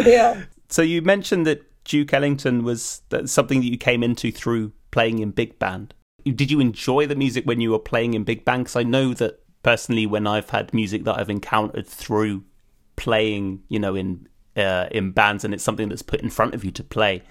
[0.00, 0.44] yeah.
[0.68, 5.30] So you mentioned that Duke Ellington was something that you came into through playing in
[5.30, 5.94] big band.
[6.24, 8.64] Did you enjoy the music when you were playing in big band?
[8.64, 12.44] Because I know that personally, when I've had music that I've encountered through
[12.94, 16.64] playing, you know, in uh, in bands, and it's something that's put in front of
[16.64, 17.22] you to play,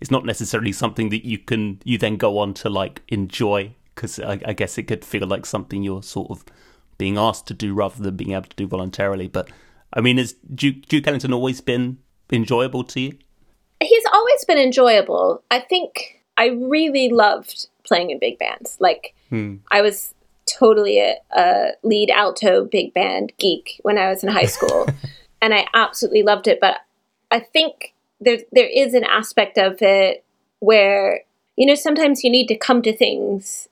[0.00, 3.74] it's not necessarily something that you can you then go on to like enjoy.
[3.94, 6.44] Because I, I guess it could feel like something you're sort of
[6.98, 9.26] being asked to do rather than being able to do voluntarily.
[9.26, 9.48] But
[9.92, 11.98] I mean, has Duke, Duke Ellington always been
[12.30, 13.18] enjoyable to you?
[13.80, 15.42] He's always been enjoyable.
[15.50, 18.76] I think I really loved playing in big bands.
[18.80, 19.14] Like,
[19.70, 20.14] I was
[20.46, 24.88] totally a, a lead alto big band geek when I was in high school,
[25.40, 26.58] and I absolutely loved it.
[26.60, 26.76] But
[27.30, 30.24] I think there there is an aspect of it
[30.60, 31.22] where
[31.56, 33.68] you know sometimes you need to come to things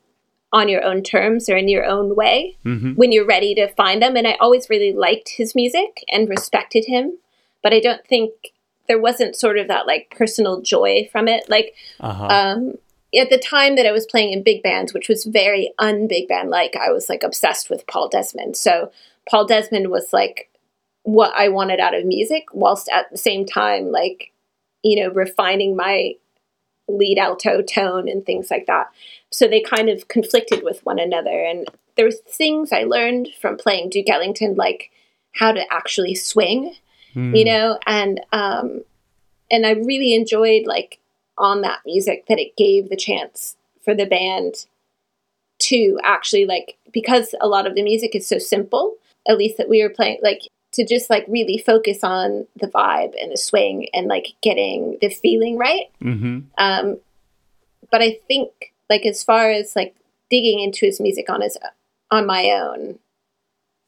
[0.52, 4.00] on your own terms or in your own way hmm when you're ready to find
[4.00, 4.16] them.
[4.16, 7.18] And I always really liked his music and respected him,
[7.62, 8.52] but I don't think
[8.88, 11.48] there wasn't sort of that like personal joy from it.
[11.50, 12.26] Like Uh-huh.
[12.26, 12.74] um,
[13.18, 16.50] at the time that I was playing in big bands, which was very un-big band
[16.50, 18.56] like, I was like obsessed with Paul Desmond.
[18.56, 18.92] So
[19.28, 20.50] Paul Desmond was like
[21.06, 24.32] what I wanted out of music, whilst at the same time, like
[24.82, 26.14] you know, refining my
[26.88, 28.86] lead alto tone and things like that.
[29.30, 31.66] So they kind of conflicted with one another, and
[31.96, 34.90] there was things I learned from playing Duke Ellington, like
[35.32, 36.74] how to actually swing
[37.16, 37.34] Hmm.
[37.34, 38.82] you know and um
[39.50, 40.98] and i really enjoyed like
[41.38, 44.66] on that music that it gave the chance for the band
[45.58, 49.68] to actually like because a lot of the music is so simple at least that
[49.68, 50.42] we were playing like
[50.76, 55.10] to just like really focus on the vibe and the swing and like getting the
[55.10, 55.86] feeling right.
[56.00, 56.98] Hmm um
[57.90, 58.50] but i think
[58.90, 59.94] like as far as like
[60.30, 61.56] digging into his music on his
[62.10, 62.98] on my own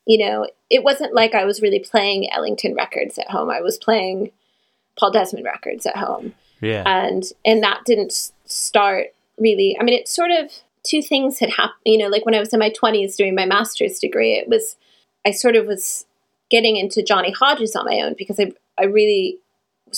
[0.06, 3.50] you know it wasn't like i was really playing ellington records at home.
[3.50, 4.30] I was playing
[4.98, 6.34] paul desmond records at home.
[6.60, 6.82] Yeah.
[6.86, 10.50] and and that didn't start really i mean it's sort of
[10.84, 13.46] two things had happened you know like when i was in my 20s doing my
[13.46, 14.76] master's degree it was
[15.24, 16.06] i sort of was
[16.50, 19.38] getting into johnny hodges on my own because i i really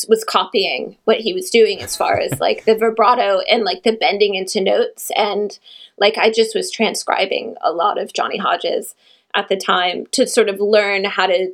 [0.09, 3.93] was- copying what he was doing as far as like the vibrato and like the
[3.93, 5.11] bending into notes.
[5.17, 5.59] And
[5.99, 8.95] like i just was transcribing a lot of johnny hodges
[9.35, 11.53] at the time to sort of learn how to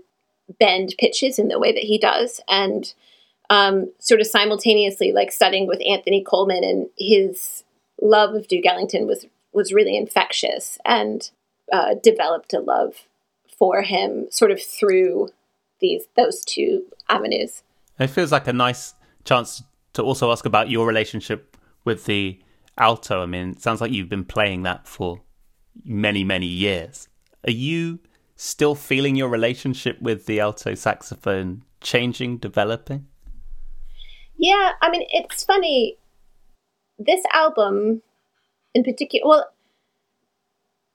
[0.58, 2.40] bend pitches in the way that he does.
[2.48, 2.92] And
[3.48, 7.62] um, sort of simultaneously like studying with Anthony Coleman and his
[8.02, 11.30] love of Duke Ellington was was really infectious and
[11.72, 13.06] uh, developed a love
[13.58, 15.30] for him sort of through
[15.80, 17.62] these those two avenues.
[17.98, 19.62] It feels like a nice chance
[19.94, 22.40] to also ask about your relationship with the
[22.76, 23.22] alto.
[23.22, 25.22] I mean, it sounds like you've been playing that for
[25.84, 27.08] many, many years.
[27.46, 28.00] Are you
[28.34, 33.06] still feeling your relationship with the alto saxophone changing, developing?
[34.36, 35.96] Yeah, I mean it's funny.
[36.98, 38.02] This album,
[38.74, 39.50] in particular, well,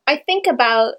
[0.07, 0.95] I think about.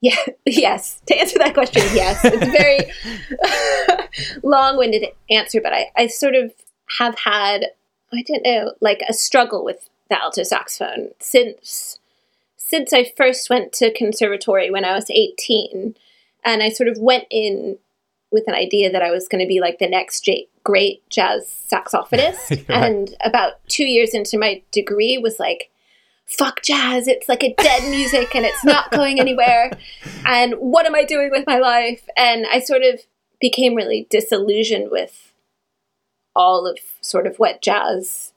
[0.00, 0.16] Yeah.
[0.46, 1.00] Yes.
[1.06, 2.24] To answer that question, yes.
[2.24, 6.52] It's a very long-winded answer, but I, I sort of
[6.98, 7.66] have had
[8.12, 11.98] I don't know like a struggle with the alto saxophone since
[12.56, 15.96] since I first went to conservatory when I was eighteen,
[16.44, 17.78] and I sort of went in
[18.30, 21.54] with an idea that I was going to be like the next j- great jazz
[21.70, 22.66] saxophonist.
[22.68, 22.84] Right.
[22.84, 25.70] And about two years into my degree, was like,
[26.28, 27.08] "Fuck jazz!
[27.08, 29.70] It's like a dead music, and it's not going anywhere.
[30.26, 33.00] And what am I doing with my life?" And I sort of
[33.40, 35.32] became really disillusioned with
[36.34, 38.32] all of sort of what jazz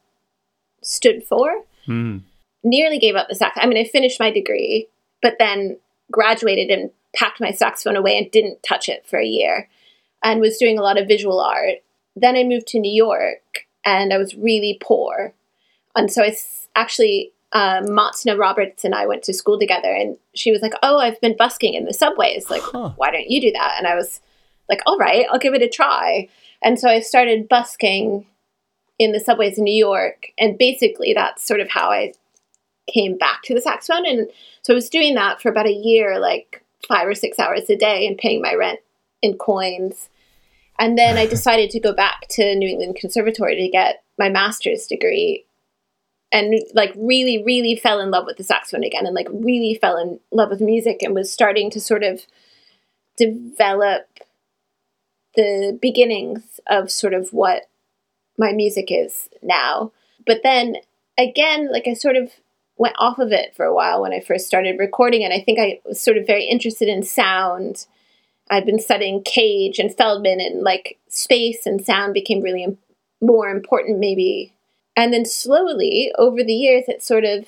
[0.82, 2.20] stood for Hmm.
[2.64, 3.58] nearly gave up the sax.
[3.60, 4.88] I mean, I finished my degree,
[5.22, 5.78] but then
[6.12, 9.68] graduated and packed my saxophone away and didn't touch it for a year
[10.24, 11.84] and was doing a lot of visual art.
[12.16, 15.34] Then I moved to New York and I was really poor.
[15.96, 16.36] And so I
[16.76, 20.98] actually, um, Matana Roberts and I went to school together and she was like, Oh,
[20.98, 22.50] I've been busking in the subways.
[22.50, 22.92] Like, Huh.
[22.96, 23.76] why don't you do that?
[23.78, 24.22] And I was
[24.70, 26.30] like, All right, I'll give it a try.
[26.64, 28.26] And so I started busking
[29.00, 30.28] in the subways in New York.
[30.38, 32.14] And basically, that's sort of how I
[32.92, 34.06] came back to the saxophone.
[34.06, 34.30] And
[34.62, 37.76] so I was doing that for about a year, like five or six hours a
[37.76, 38.80] day and paying my rent
[39.22, 40.10] in coins.
[40.80, 44.88] And then I decided to go back to New England Conservatory to get my master's
[44.88, 45.46] degree
[46.32, 49.98] and like really, really fell in love with the saxophone again and like really fell
[49.98, 52.22] in love with music and was starting to sort of
[53.18, 54.08] develop
[55.36, 57.64] the beginnings of sort of what
[58.38, 59.92] my music is now.
[60.26, 60.78] But then
[61.18, 62.32] again, like I sort of
[62.78, 65.60] went off of it for a while when I first started recording and I think
[65.60, 67.86] I was sort of very interested in sound.
[68.50, 72.78] I'd been studying Cage and Feldman, and like space and sound became really
[73.22, 74.54] more important, maybe.
[74.96, 77.46] And then slowly over the years, it's sort of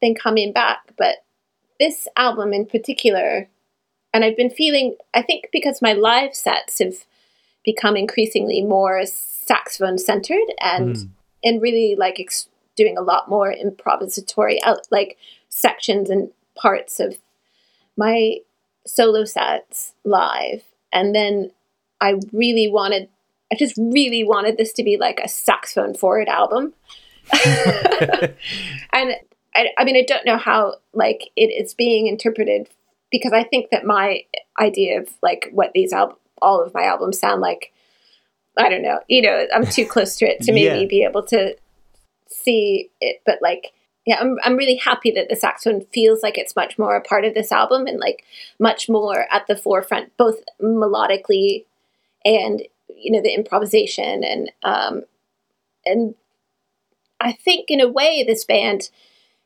[0.00, 0.78] been coming back.
[0.96, 1.16] But
[1.78, 3.48] this album in particular,
[4.14, 7.04] and I've been feeling, I think because my live sets have
[7.64, 11.08] become increasingly more saxophone centered and Mm.
[11.44, 15.18] and really like ex- doing a lot more improvisatory out like
[15.48, 17.18] sections and parts of
[17.96, 18.36] my
[18.86, 20.62] solo sets live
[20.92, 21.50] and then
[22.00, 23.08] i really wanted
[23.52, 26.72] i just really wanted this to be like a saxophone forward album
[28.92, 29.14] and
[29.54, 32.68] I, I mean i don't know how like it is being interpreted
[33.10, 34.22] because i think that my
[34.60, 37.72] idea of like what these al- all of my albums sound like
[38.58, 38.98] I don't know.
[39.06, 40.86] You know, I'm too close to it to maybe Yeah.
[40.86, 41.56] be able to
[42.26, 43.22] see it.
[43.24, 43.72] But like,
[44.04, 47.24] yeah, I'm I'm really happy that the saxophone feels like it's much more a part
[47.24, 48.24] of this album and like
[48.58, 51.64] much more at the forefront, both melodically
[52.24, 52.62] and
[52.96, 55.02] you know the improvisation and um
[55.84, 56.14] and
[57.20, 58.90] I think in a way this band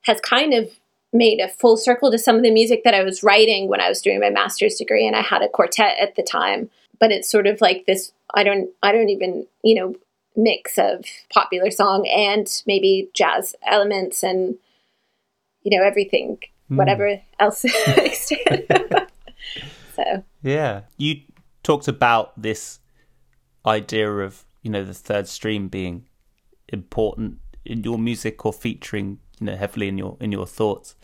[0.03, 0.71] has kind of
[1.13, 3.89] made a full circle to some of the music that I was writing when I
[3.89, 6.71] was doing my master's degree and I had a quartet at the time.
[6.99, 9.95] But it's sort of like this I don't I don't even you know
[10.37, 14.57] mix of popular song and maybe jazz elements and
[15.63, 16.39] you know everything
[16.69, 17.61] whatever else
[19.95, 20.25] so.
[20.43, 20.83] Yeah.
[20.97, 21.21] You
[21.63, 22.81] talked about this
[23.67, 26.07] idea of, you know, the third stream being
[26.69, 30.97] important in your music or featuring, you know, heavily in your in your thoughts.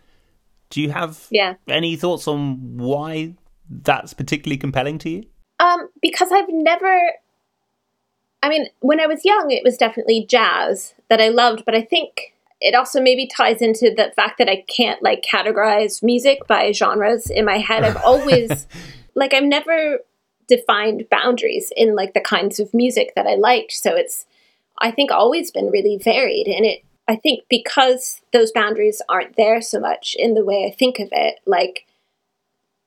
[0.71, 3.35] Do you have yeah any thoughts on why
[3.69, 5.25] that's particularly compelling to you?
[5.59, 7.13] Um, because I've never.
[8.43, 11.83] I mean, when I was young, it was definitely jazz that I loved, but I
[11.83, 16.73] think it also maybe ties into the fact that I can't like categorize music by
[16.73, 17.85] genres in my head.
[17.85, 18.67] I've always,
[19.15, 19.99] like, I've never
[20.51, 23.73] defined boundaries in like the kinds of music that I liked.
[23.73, 24.27] So it's,
[24.79, 26.47] I think, always been really varied.
[26.47, 30.77] And it, I think because those boundaries aren't there so much in the way I
[30.77, 31.87] think of it, like,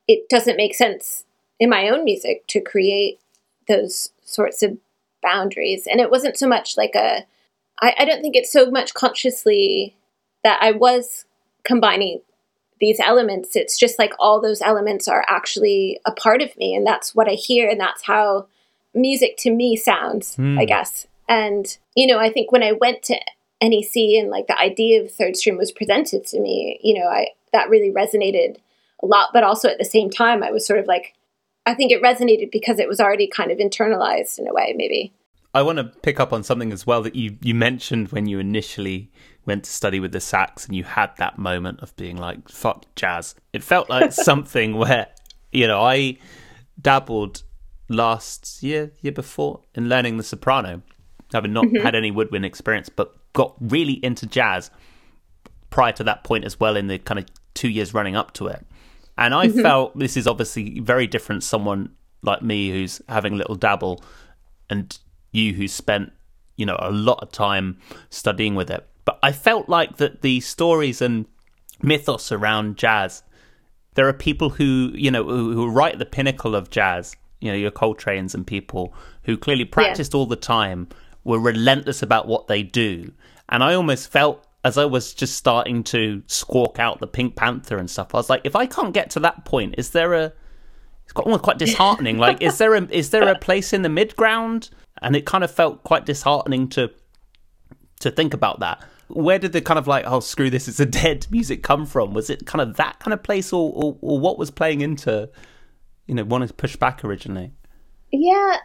[0.08, 1.26] it doesn't make sense
[1.60, 3.20] in my own music to create
[3.68, 4.78] those sorts of
[5.22, 5.88] boundaries.
[5.90, 7.26] And it wasn't so much like a,
[7.82, 9.96] I, I don't think it's so much consciously
[10.44, 11.26] that I was
[11.64, 12.22] combining
[12.84, 13.56] these elements.
[13.56, 16.76] It's just like all those elements are actually a part of me.
[16.76, 17.70] And that's what I hear.
[17.70, 18.48] And that's how
[18.94, 20.60] music to me sounds, hmm.
[20.60, 21.08] I guess.
[21.30, 21.66] And,
[21.96, 23.18] you know, I think when I went to
[23.62, 27.28] NEC and like the idea of third stream was presented to me, you know, I,
[27.54, 28.58] that really resonated
[29.02, 29.30] a lot.
[29.32, 31.14] But also at the same time, I was sort of like,
[31.66, 35.14] I think it resonated because it was already kind of internalized in a way, maybe.
[35.54, 38.40] I want to pick up on something as well that you, you mentioned when you
[38.40, 39.10] initially
[39.46, 42.86] went to study with the sax and you had that moment of being like, fuck
[42.96, 43.36] jazz.
[43.52, 45.08] It felt like something where,
[45.52, 46.18] you know, I
[46.82, 47.44] dabbled
[47.90, 50.82] last year, year before, in learning the soprano,
[51.32, 51.84] having not mm-hmm.
[51.84, 54.72] had any woodwind experience, but got really into jazz
[55.70, 58.48] prior to that point as well in the kind of two years running up to
[58.48, 58.66] it.
[59.18, 59.62] And I mm-hmm.
[59.62, 61.44] felt this is obviously very different.
[61.44, 61.90] Someone
[62.22, 64.04] like me who's having a little dabble,
[64.70, 64.98] and
[65.32, 66.12] you who spent
[66.56, 67.78] you know a lot of time
[68.10, 68.88] studying with it.
[69.06, 71.26] But I felt like that the stories and
[71.82, 73.24] mythos around jazz,
[73.96, 77.16] there are people who you know who, who are right at the pinnacle of jazz.
[77.40, 78.94] You know your Coltrane's and people
[79.24, 80.88] who clearly practiced all the time,
[81.24, 83.12] were relentless about what they do,
[83.50, 87.78] and I almost felt as I was just starting to squawk out the Pink Panther
[87.78, 90.34] and stuff, I was like, if I can't get to that point, is there a?
[91.04, 92.18] It's got almost quite disheartening.
[92.18, 94.70] like, is there a is there a place in the mid ground?
[95.02, 96.92] And it kind of felt quite disheartening to
[98.00, 98.84] to think about that.
[99.14, 102.14] Where did the kind of like, oh screw this, it's a dead music come from?
[102.14, 105.30] Was it kind of that kind of place, or or, or what was playing into,
[106.08, 107.52] you know, wanting to push back originally?
[108.12, 108.58] Yeah,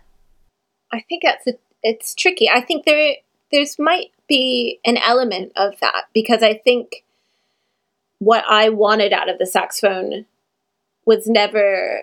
[0.92, 2.48] I think that's a, it's tricky.
[2.50, 3.14] I think there
[3.52, 7.04] there's might be an element of that because I think
[8.18, 10.26] what I wanted out of the saxophone
[11.06, 12.02] was never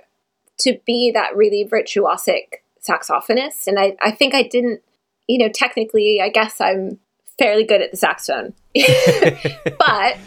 [0.60, 3.68] to be that really virtuosic saxophonist.
[3.68, 4.82] And I, I think I didn't,
[5.28, 7.00] you know, technically, I guess I'm
[7.38, 8.54] fairly good at the saxophone.
[8.76, 10.18] but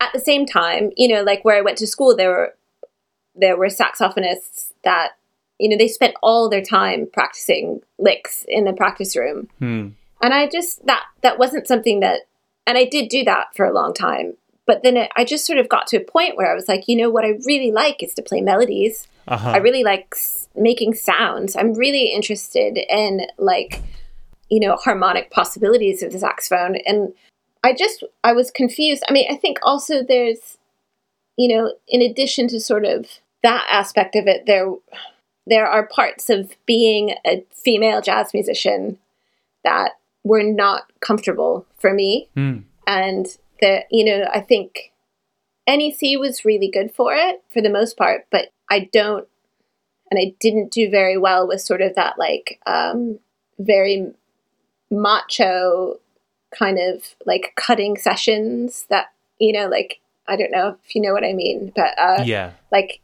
[0.00, 2.54] at the same time, you know, like where I went to school, there were
[3.34, 5.12] there were saxophonists that,
[5.58, 9.48] you know, they spent all their time practicing licks in the practice room.
[9.58, 9.88] Hmm.
[10.22, 12.20] And I just that that wasn't something that
[12.66, 14.34] and I did do that for a long time.
[14.66, 16.88] But then it, I just sort of got to a point where I was like,
[16.88, 19.06] you know, what I really like is to play melodies.
[19.28, 19.50] Uh-huh.
[19.50, 21.54] I really like s- making sounds.
[21.54, 23.80] I'm really interested in like,
[24.50, 26.76] you know, harmonic possibilities of the saxophone.
[26.86, 27.12] And
[27.64, 29.02] I just, I was confused.
[29.08, 30.58] I mean, I think also there's,
[31.36, 33.06] you know, in addition to sort of
[33.42, 34.72] that aspect of it, there,
[35.46, 38.98] there are parts of being a female jazz musician
[39.64, 39.92] that
[40.24, 42.28] were not comfortable for me.
[42.34, 42.58] Hmm.
[42.86, 43.26] And
[43.60, 44.92] the, you know, I think
[45.68, 49.26] NEC was really good for it for the most part, but I don't,
[50.10, 53.18] and I didn't do very well with sort of that like um,
[53.58, 54.12] very
[54.90, 55.98] macho
[56.56, 59.06] kind of like cutting sessions that,
[59.38, 62.52] you know, like, I don't know if you know what I mean, but uh, Yeah.
[62.72, 63.00] like,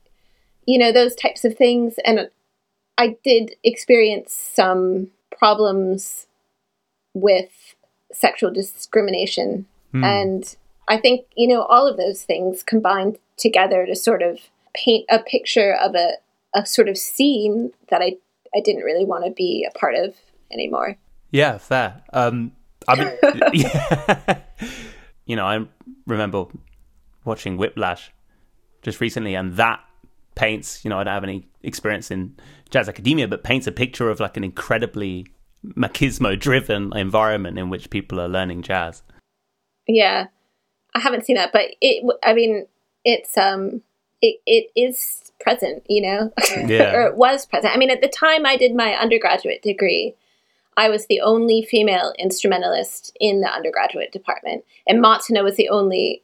[0.67, 1.95] you know, those types of things.
[2.05, 2.31] And
[2.99, 6.27] I did experience some problems
[7.15, 7.75] with
[8.13, 10.05] sexual discrimination Hmm.
[10.05, 10.57] and
[10.89, 14.41] I think, you know, all of those things combined together to sort of
[14.75, 16.15] paint a picture of a,
[16.55, 18.17] a sort of scene that I,
[18.55, 20.15] I didn't really want to be a part of
[20.51, 20.97] anymore.
[21.33, 22.03] Yeah, fair.
[22.13, 22.53] Um,
[22.87, 23.13] I mean,
[23.55, 24.39] yeah.
[25.27, 25.67] you know, I
[26.07, 26.45] remember
[27.25, 28.13] watching Whiplash
[28.83, 29.81] just recently, and that
[30.35, 30.85] paints.
[30.85, 32.37] You know, I don't have any experience in
[32.71, 35.27] jazz academia, but paints a picture of like an incredibly
[35.65, 39.03] machismo-driven environment in which people are learning jazz.
[39.87, 40.27] Yeah,
[40.95, 42.05] I haven't seen that, but it.
[42.23, 42.67] I mean,
[43.05, 43.83] it's um,
[44.21, 45.85] it it is present.
[45.89, 46.33] You know,
[46.67, 46.93] Yeah.
[46.95, 47.75] or it was present.
[47.75, 50.15] I mean, at the time I did my undergraduate degree,
[50.77, 56.23] I was the only female instrumentalist in the undergraduate department, and Matana was the only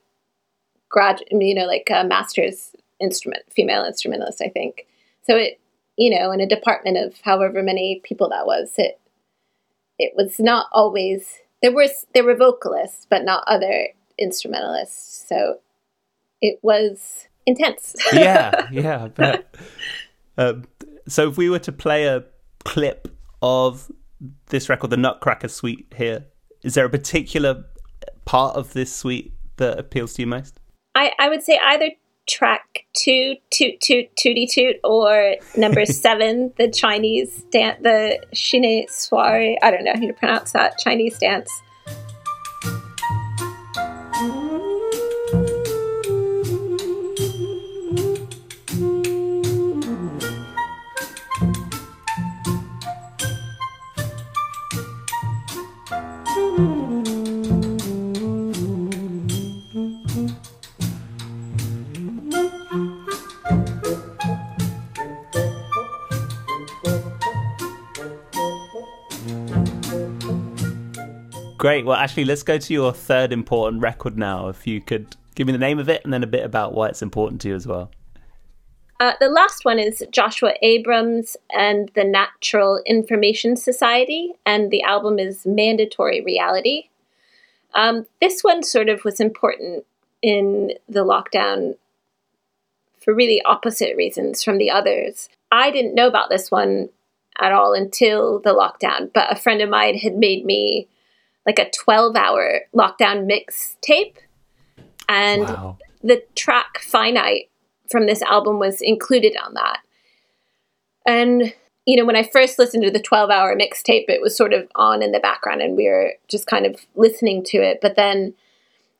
[0.88, 4.42] grad, you know, like a master's instrument female instrumentalist.
[4.42, 4.86] I think
[5.22, 5.36] so.
[5.36, 5.60] It
[5.96, 9.00] you know, in a department of however many people that was, it
[9.98, 15.26] it was not always there was there were vocalists, but not other instrumentalists.
[15.28, 15.58] So
[16.40, 17.96] it was intense.
[18.12, 19.54] yeah, yeah, I bet.
[20.36, 20.64] Um,
[21.08, 22.24] so if we were to play a
[22.64, 23.08] clip
[23.42, 23.90] of
[24.46, 26.26] this record, the Nutcracker Suite here,
[26.62, 27.64] is there a particular
[28.24, 30.60] part of this suite that appeals to you most?
[30.94, 31.90] I, I would say either
[32.28, 39.56] track two, toot, toot, tooty toot, or number seven, the Chinese dance, the Chinoiserie.
[39.62, 41.50] I don't know how to pronounce that Chinese dance.
[71.78, 71.86] Great.
[71.86, 74.48] Well, actually, let's go to your third important record now.
[74.48, 76.88] If you could give me the name of it and then a bit about why
[76.88, 77.92] it's important to you as well.
[78.98, 85.20] Uh, the last one is Joshua Abrams and the Natural Information Society, and the album
[85.20, 86.88] is Mandatory Reality.
[87.76, 89.84] Um, this one sort of was important
[90.20, 91.76] in the lockdown
[93.00, 95.28] for really opposite reasons from the others.
[95.52, 96.88] I didn't know about this one
[97.40, 100.88] at all until the lockdown, but a friend of mine had made me
[101.46, 104.18] like a 12 hour lockdown mix tape.
[105.08, 105.78] And Wow.
[106.02, 107.48] the track Finite
[107.90, 109.78] from this album was included on that.
[111.06, 111.54] And,
[111.86, 114.68] you know, when I first listened to the 12 hour mixtape, it was sort of
[114.74, 117.78] on in the background and we were just kind of listening to it.
[117.80, 118.34] But then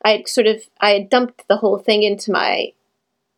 [0.05, 2.73] I sort of, I had dumped the whole thing into my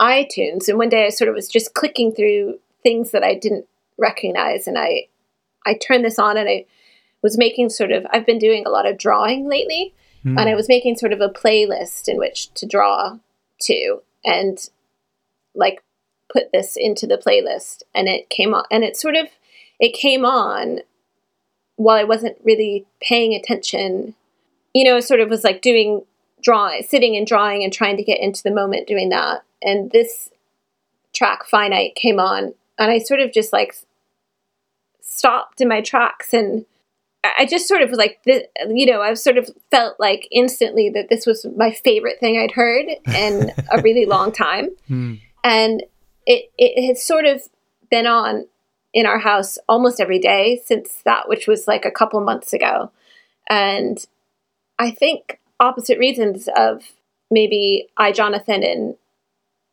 [0.01, 0.69] iTunes.
[0.69, 3.67] And one day I sort of was just clicking through things that I didn't
[3.99, 4.69] recognize.
[4.69, 5.09] And I,
[5.67, 6.65] I turned this on and I
[7.23, 10.39] was making sort of, I've been doing a lot of drawing lately hmm.
[10.39, 13.19] and I was making sort of a playlist in which to draw
[13.63, 14.69] to and
[15.55, 15.83] like
[16.33, 19.27] put this into the playlist and it came on and it sort of
[19.79, 20.81] it came on
[21.77, 24.15] while I wasn't really paying attention.
[24.75, 26.05] You know, sort of was like doing
[26.43, 30.31] drawing sitting and drawing and trying to get into the moment doing that and this
[31.13, 33.75] track finite came on and I sort of just like
[35.03, 36.65] stopped in my tracks and
[37.23, 40.89] I just sort of was like, this, you know, I sort of felt like instantly
[40.91, 44.71] that this was my favorite thing I'd heard in a really long time.
[44.87, 45.15] Hmm.
[45.45, 45.83] And
[46.27, 47.43] it, it has sort of
[47.91, 48.47] been on
[48.95, 52.91] in our house almost every day since that, which was like a couple months ago.
[53.49, 54.05] And
[54.79, 56.93] I think opposite reasons of
[57.31, 58.95] maybe I, Jonathan, and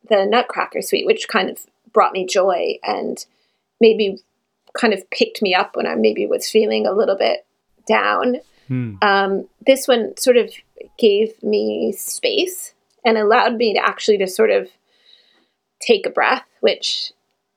[0.10, 3.26] the Nutcracker Suite, which kind of brought me joy and
[3.80, 4.20] made me
[4.78, 7.46] kind of picked me up when I maybe was feeling a little bit
[7.88, 8.38] down.
[9.02, 10.52] Um, this one sort of
[10.98, 12.74] gave me space
[13.06, 14.70] and allowed me to actually to sort of
[15.80, 17.14] take a breath, which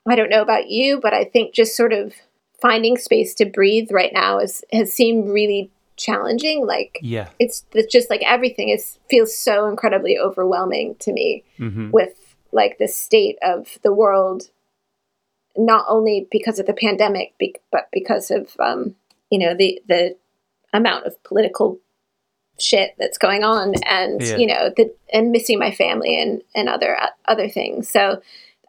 [0.08, 2.14] I don't know about you, but I think just sort of
[2.60, 6.66] finding space to breathe right now is, has seemed really challenging.
[6.66, 7.28] Like Yeah.
[7.38, 12.14] it's, it's just like everything is feels so incredibly overwhelming to me hmm with
[12.52, 14.50] like the state of the world
[15.56, 17.34] not only because of the pandemic
[17.72, 18.94] but because of um,
[19.30, 20.16] you know the the
[20.72, 21.78] amount of political
[22.58, 24.36] shit that's going on and Yeah.
[24.36, 28.20] you know the and missing my family and and other other things so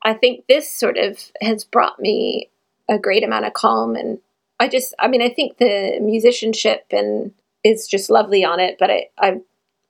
[0.03, 2.49] i think this sort of has brought me
[2.89, 4.19] a great amount of calm and
[4.61, 7.33] i just i mean i think the musicianship and
[7.65, 9.39] is just lovely on it but i i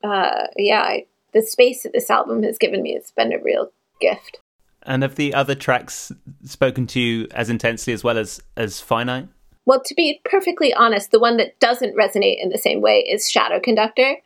[0.03, 3.71] uh yeah I, the space that this album has given me has been a real
[4.01, 4.39] gift
[4.83, 6.11] And have the other tracks
[6.43, 9.27] spoken to you as intensely as well as as finite?
[9.65, 13.29] Well, to be perfectly honest, the one that doesn't resonate in the same way is
[13.29, 14.17] Shadow Conductor.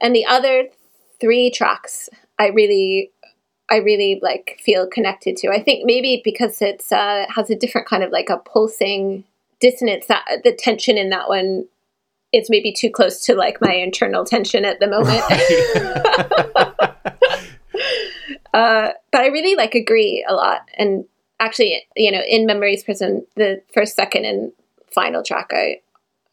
[0.00, 0.68] And the other
[1.20, 3.10] three tracks I really
[3.70, 5.48] I really like feel connected to.
[5.48, 9.24] I think maybe because it's uh has a different kind of like a pulsing
[9.60, 11.66] dissonance that the tension in that one
[12.32, 15.22] is maybe too close to like my internal tension at the moment.
[18.54, 20.68] uh, but I really like agree a lot.
[20.76, 21.04] And
[21.38, 24.52] actually, you know, in Memories Prison, the first, second, and
[24.94, 25.80] final track, I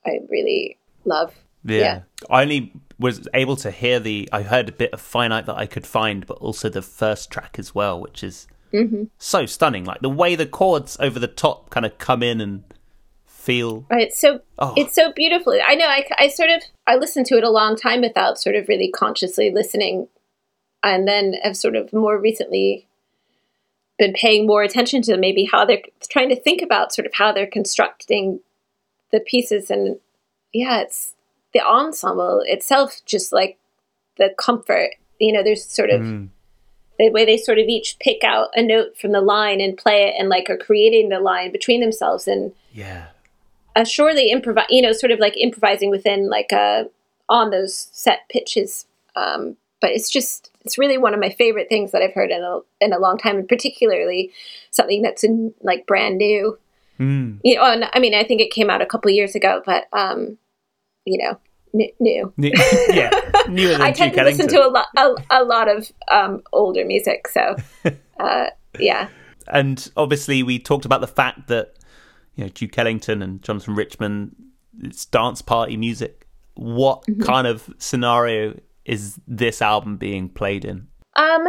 [0.06, 1.34] I really love.
[1.64, 1.78] Yeah.
[1.80, 2.02] Yeah.
[2.30, 4.28] I only was able to hear the.
[4.32, 7.58] I heard a bit of finite that I could find, but also the first track
[7.60, 8.48] as well, which is
[9.18, 9.86] so stunning.
[9.86, 12.64] Like the way the chords over the top kind of come in and
[13.26, 13.86] feel.
[13.90, 14.74] Right, It's so Oh.
[14.78, 15.54] it's so beautiful.
[15.66, 15.88] I know.
[15.88, 18.92] I, I sort of I listened to it a long time without sort of really
[18.92, 20.08] consciously listening,
[20.84, 22.88] and then have sort of more recently
[23.98, 27.32] been paying more attention to maybe how they're trying to think about sort of how
[27.32, 28.40] they're constructing
[29.12, 29.98] the pieces and
[30.54, 31.14] yeah, it's
[31.54, 33.58] the ensemble itself just like
[34.18, 34.92] the comfort.
[35.20, 36.30] You know, there's sort of Mm.
[37.00, 40.04] the way they sort of each pick out a note from the line and play
[40.08, 43.08] it and like are creating the line between themselves and Yeah.
[43.76, 46.86] uh, surely improvise, you know, sort of like improvising within like uh,
[47.30, 48.86] on those set pitches.
[49.16, 52.42] Um, but it's just it's really one of my favorite things that I've heard in
[52.44, 54.32] a in a long time, and particularly
[54.72, 56.58] something that's in, like brand new.
[57.00, 57.40] Mm.
[57.44, 59.86] You know, and, I mean, I think it came out a couple years ago, but
[59.94, 60.38] um,
[61.06, 61.38] you know,
[61.80, 62.34] n- new.
[62.42, 62.52] N-
[62.90, 63.10] yeah.
[63.50, 66.84] Newer than I tend to listen to a lot a, a lot of um, older
[66.84, 67.56] music, so
[68.20, 68.48] uh,
[68.80, 69.08] yeah.
[69.48, 71.76] and obviously we talked about the fact that
[72.36, 74.36] you know Duke Ellington and Jonathan Richman
[74.82, 76.28] it's dance party music.
[76.56, 77.22] What Mm-hmm.
[77.22, 80.88] kind of scenario is this album being played in?
[81.18, 81.48] Um,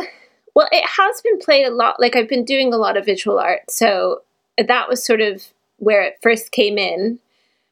[0.55, 2.01] well, it has been played a lot.
[2.01, 4.23] Like I've been doing a lot of visual art, so
[4.59, 7.21] that was sort of where it first came in.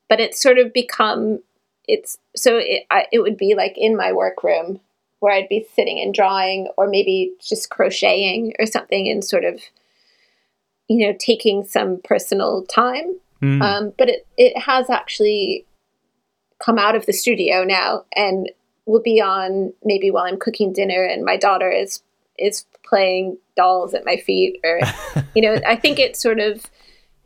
[0.09, 1.41] But it's sort of become
[1.89, 4.81] it's so it I, it would be like in my workroom
[5.19, 9.61] where I'd be sitting and drawing, or maybe just crocheting or something, and sort of
[10.87, 13.17] you know taking some personal time.
[13.43, 13.63] Mm.
[13.63, 15.67] Um, but it it has actually
[16.65, 18.49] come out of the studio now and
[18.87, 22.03] will be on maybe while I'm cooking dinner and my daughter is
[22.39, 24.81] is playing dolls at my feet or
[25.35, 26.67] you know I think it's sort of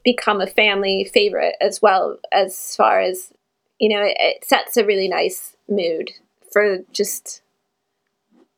[0.05, 3.33] become a family favorite as well as far as
[3.79, 6.11] you know it, it sets a really nice mood
[6.53, 7.43] for just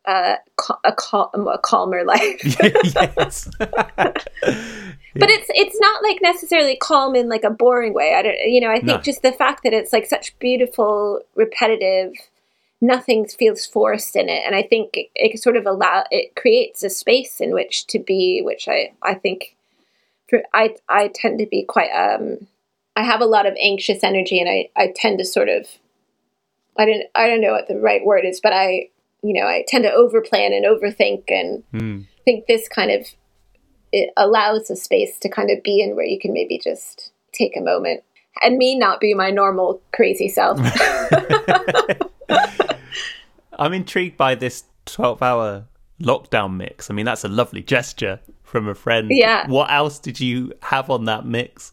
[0.04, 0.36] uh,
[0.84, 2.40] a, cal- a calmer life.
[2.62, 3.48] yes.
[3.58, 8.14] but it's it's not like necessarily calm in like a boring way.
[8.14, 8.98] I don't, you know, I think No.
[8.98, 12.14] just the fact that it's like such beautiful, repetitive,
[12.82, 16.82] nothing feels forced in it, and I think it, it sort of allow it creates
[16.82, 19.56] a space in which to be, which I I think
[20.28, 22.48] for I I tend to be quite um
[22.94, 25.66] I have a lot of anxious energy, and I I tend to sort of
[26.76, 28.90] I don't I don't know what the right word is, but I
[29.22, 32.06] you know I tend to overplan and overthink and Mm.
[32.24, 33.06] think this kind of
[33.92, 37.56] it allows a space to kind of be in where you can maybe just take
[37.56, 38.02] a moment
[38.42, 40.58] and me not be my normal crazy self.
[43.58, 45.66] I'm intrigued by this 12 hour
[46.00, 46.90] lockdown mix.
[46.90, 49.08] I mean, that's a lovely gesture from a friend.
[49.10, 49.46] Yeah.
[49.48, 51.72] What else did you have on that mix?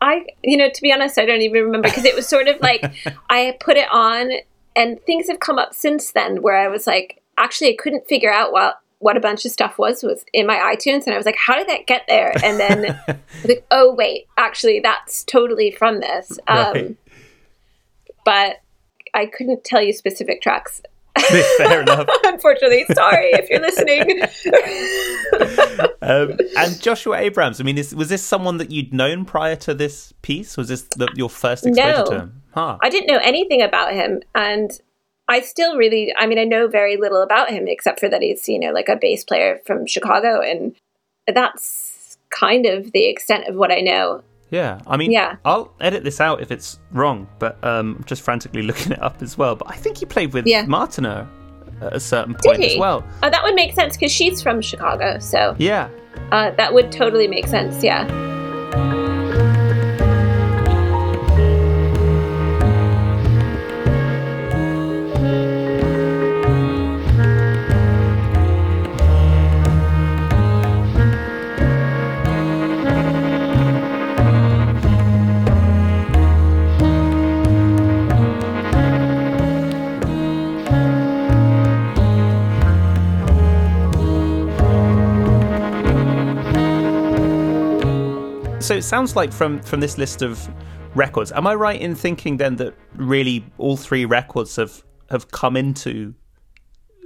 [0.00, 2.60] I, you know, to be honest, I don't even remember because it was sort of
[2.60, 2.94] like
[3.30, 4.30] I put it on
[4.76, 8.32] and things have come up since then where I was like, actually, I couldn't figure
[8.32, 11.26] out what what a bunch of stuff was was in my iTunes, and I was
[11.26, 12.32] like, how did that get there?
[12.42, 12.98] And then
[13.44, 16.38] like, oh wait, actually, that's totally from this.
[16.48, 16.96] Um, Right.
[18.24, 18.62] But
[19.14, 20.82] I couldn't tell you specific tracks.
[21.58, 22.08] Fair enough.
[22.24, 24.22] Unfortunately, sorry if you're listening.
[26.02, 29.72] Um, and Joshua Abrams, I mean, is, was this someone that you'd known prior to
[29.74, 30.56] this piece?
[30.56, 32.04] Was this the, your first exposure No.
[32.06, 32.42] to him?
[32.52, 32.78] Huh.
[32.82, 34.70] I didn't know anything about him, and
[35.28, 38.48] I still really, I mean, I know very little about him except for that he's,
[38.48, 40.74] you know, like a bass player from Chicago, and
[41.32, 44.22] that's kind of the extent of what I know.
[44.50, 45.36] Yeah, I mean, Yeah.
[45.44, 49.20] I'll edit this out if it's wrong, but um, I'm just frantically looking it up
[49.22, 49.56] as well.
[49.56, 50.64] But I think he played with Yeah.
[50.66, 51.26] Matana
[51.80, 53.04] at a certain point as well.
[53.22, 55.88] Uh, that would make sense because she's from Chicago, so Yeah.
[56.30, 57.82] uh, that would totally make sense.
[57.82, 58.06] Yeah.
[88.84, 90.48] Sounds like from from this list of
[90.94, 95.56] records, am I right in thinking then that really all three records have have come
[95.56, 96.14] into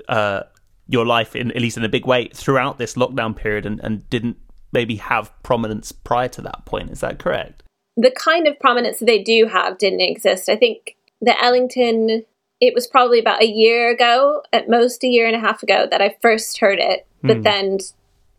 [0.09, 0.43] uh,
[0.89, 4.09] your life in at least in a big way throughout this lockdown period and, and
[4.11, 4.37] didn't
[4.73, 6.91] maybe have prominence prior to that point?
[6.91, 7.63] Is that correct?
[8.01, 10.49] the kind of prominence that they do have didn't exist.
[10.49, 12.25] I think the Ellington,
[12.61, 15.89] it was probably about a year ago, at most a year and a half ago,
[15.91, 17.09] that I first heard it.
[17.25, 17.43] But Hmm.
[17.43, 17.79] then,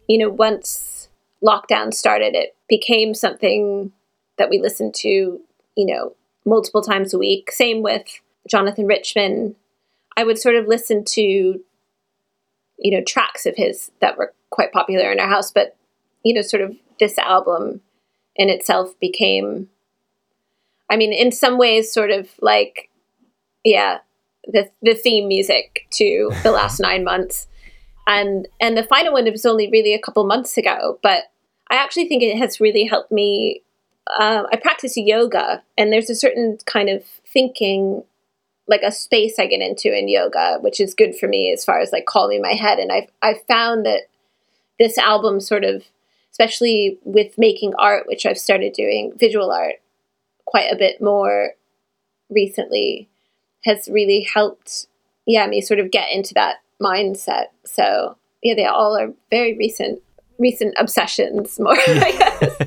[0.08, 0.70] you know, once
[1.44, 3.92] lockdown started, it became something
[4.38, 6.16] that we listened to, you know,
[6.46, 7.52] multiple times a week.
[7.52, 8.04] Same with
[8.48, 9.56] Jonathan Richman.
[10.18, 11.62] I would sort of listen to, you
[12.92, 15.76] know, tracks of his that were quite popular in our house, but,
[16.24, 17.82] you know, sort of this album
[18.36, 19.70] in itself became
[20.90, 22.90] I mean, in some ways sort of like
[23.64, 24.00] yeah,
[24.46, 27.48] the the theme music to the last nine months.
[28.10, 31.26] And and the final one was only really a couple months ago, but
[31.70, 33.62] I actually think it has really helped me.
[34.07, 38.03] Uh, I practice yoga, and there's a certain kind of thinking,
[38.68, 41.80] like a space I get into in yoga, which is good for me as far
[41.80, 42.80] as like calming my head.
[42.80, 44.07] And I've I've found that
[44.80, 45.84] this album sort of,
[46.32, 49.76] especially with making art, which I've started doing visual art
[50.45, 51.51] quite a bit more
[52.32, 53.07] recently,
[53.66, 54.88] has really helped,
[55.28, 57.46] yeah, me sort of get into that mindset.
[57.66, 60.02] So yeah, they all are very recent
[60.40, 61.76] recent obsessions more.
[61.78, 62.58] I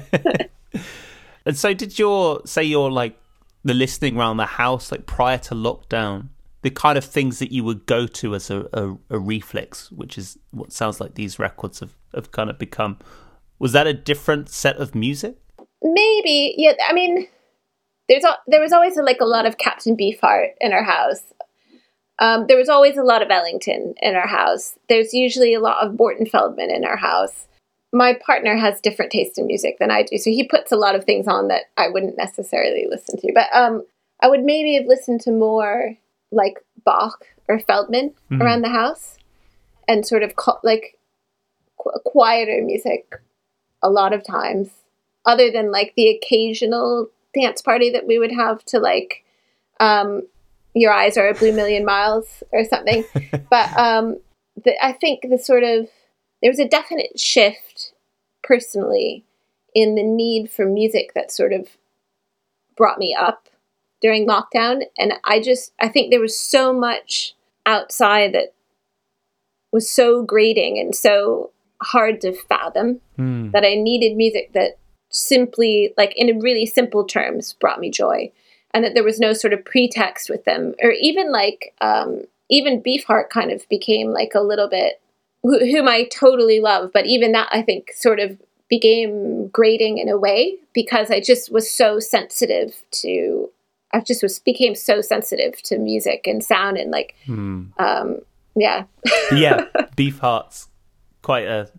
[0.73, 0.83] guess.
[1.47, 3.19] and so, did your say your like
[3.65, 6.29] the listening around the house like prior to lockdown?
[6.63, 10.17] The kind of things that you would go to as a, a, a reflex, which
[10.17, 12.99] is what sounds like these records have, have kind of become.
[13.59, 15.39] Was that a different set of music?
[15.83, 16.75] Maybe, yeah.
[16.89, 17.27] I mean,
[18.09, 21.23] there's a, there was always like a lot of Captain Beefheart in our house.
[22.19, 24.77] Um, there was always a lot of Ellington in our house.
[24.89, 27.47] There's usually a lot of Morton Feldman in our house.
[27.93, 30.95] My partner has different taste in music than I do, so he puts a lot
[30.95, 33.33] of things on that I wouldn't necessarily listen to.
[33.35, 33.85] But um,
[34.21, 35.97] I would maybe have listened to more
[36.31, 38.41] like Bach or Feldman Mhm.
[38.41, 39.19] around the house,
[39.89, 40.97] and sort of co- like
[41.77, 43.21] qu- quieter music
[43.83, 44.71] a lot of times,
[45.27, 49.25] other than like the occasional dance party that we would have to like
[49.81, 50.23] um,
[50.75, 53.05] "Your Eyes Are a Blue Million Miles" or something.
[53.51, 54.18] but um,
[54.64, 55.89] the, I think the sort of
[56.43, 57.93] there was a definite shift
[58.43, 59.25] personally
[59.75, 61.68] in the need for music that sort of
[62.77, 63.49] brought me up
[64.01, 67.35] during lockdown and i just i think there was so much
[67.66, 68.53] outside that
[69.70, 71.51] was so grating and so
[71.81, 73.51] hard to fathom Hmm.
[73.53, 74.79] that i needed music that
[75.11, 78.33] simply like in really simple terms brought me joy
[78.75, 82.83] and that there was no sort of pretext with them or even like um even
[82.83, 85.01] beefheart kind of became like a little bit
[85.45, 90.09] wh- whom i totally love but even that i think sort of became grating in
[90.09, 93.51] a way because i just was so sensitive to
[93.93, 97.64] i just was became so sensitive to music and sound and like Hmm.
[97.79, 98.20] um
[98.57, 98.85] yeah
[99.33, 99.64] yeah,
[99.97, 100.68] Beefheart's
[101.23, 101.70] quite a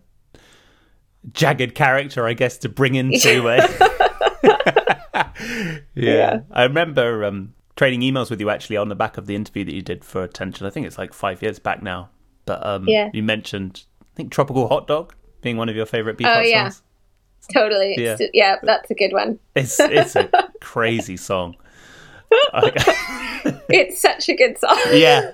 [1.32, 4.98] jagged character, I guess, to bring into it.
[5.14, 5.78] yeah.
[5.94, 6.40] Yeah.
[6.50, 9.74] I remember um, trading emails with you actually on the back of the interview that
[9.74, 10.66] you did for Attention.
[10.66, 12.10] I think it's like five years back now.
[12.46, 13.10] But um, Yeah.
[13.12, 16.68] you mentioned, I think, Tropical Hot Dog being one of your favorite Beefheart Oh, yeah.
[16.68, 16.82] songs.
[17.52, 18.16] totally Yeah.
[18.20, 18.26] yeah.
[18.32, 20.28] yeah that's a good one It's, it's a
[20.60, 21.56] crazy song.
[23.68, 25.30] It's such a good song yeah.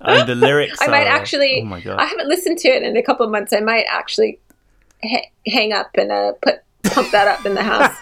[0.00, 1.60] I mean, the lyrics I might are- actually.
[1.62, 1.98] Oh my God.
[1.98, 3.52] I haven't listened to it in a couple of months.
[3.52, 4.38] I might actually
[5.02, 7.96] ha- hang up and uh, put pump that up in the house.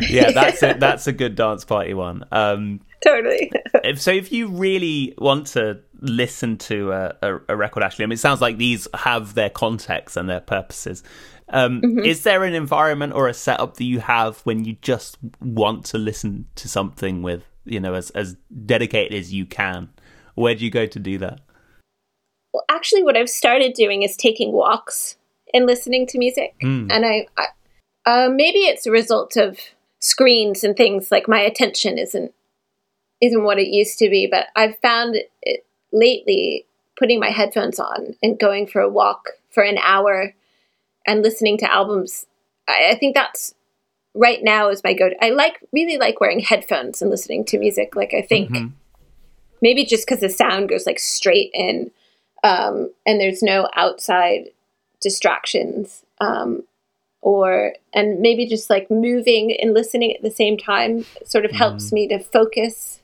[0.00, 0.80] Yeah, that's it.
[0.80, 2.24] That's a good dance party one.
[2.32, 3.50] Um, totally.
[3.84, 8.06] if, so, if you really want to listen to a, a, a record, actually, I
[8.06, 11.02] mean, it sounds like these have their context and their purposes.
[11.48, 12.04] Um, Mm-hmm.
[12.04, 15.98] Is there an environment or a setup that you have when you just want to
[15.98, 18.36] listen to something with, you know, as as
[18.66, 19.88] dedicated as you can?
[20.36, 21.40] Where do you go to do that?
[22.52, 25.16] well, actually, what I've started doing is taking walks
[25.52, 26.88] and listening to music, Mm.
[26.90, 27.46] and I, I
[28.10, 29.58] uh, maybe it's a result of
[30.00, 32.32] screens and things like my attention isn't
[33.20, 34.26] isn't what it used to be.
[34.26, 36.64] But I've found it lately
[36.98, 40.34] putting my headphones on and going for a walk for an hour
[41.06, 42.26] and listening to albums.
[42.66, 43.54] I, I think that's
[44.14, 45.10] right now is my go.
[45.10, 47.94] To I like really like wearing headphones and listening to music.
[47.94, 48.72] Like I think Mhm.
[49.62, 51.92] maybe just because the sound goes like straight in,
[52.42, 54.50] um, and there's no outside
[55.00, 56.02] distractions.
[56.20, 56.64] Um,
[57.22, 61.92] or and maybe just like moving and listening at the same time sort of helps
[61.92, 63.00] me to focus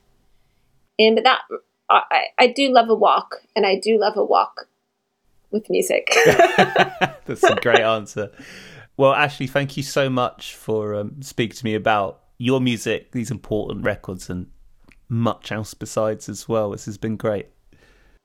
[0.97, 1.41] in but that
[1.89, 4.67] I, I do love a walk and i do love a walk
[5.51, 6.09] with music
[7.25, 8.31] That's a great answer.
[8.95, 13.29] Well, Ashley, thank you so much for um, speaking to me about your music, these
[13.29, 14.47] important records, and
[15.09, 16.71] much else besides as well.
[16.71, 17.47] This has been great.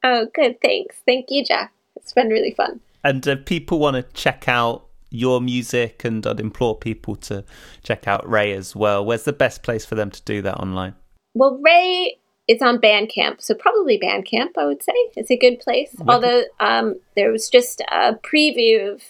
[0.05, 4.03] oh good thanks thank you jack it's been really fun And if people want to
[4.15, 7.45] check out your music, and I'd implore people to
[7.83, 9.05] check out Ray as well.
[9.05, 10.95] Where's the best place for them to do that online?
[11.35, 15.95] Well, Ray is on Bandcamp, so probably Bandcamp, I would say, It's a good place.
[16.07, 19.03] Although um, there was just a preview of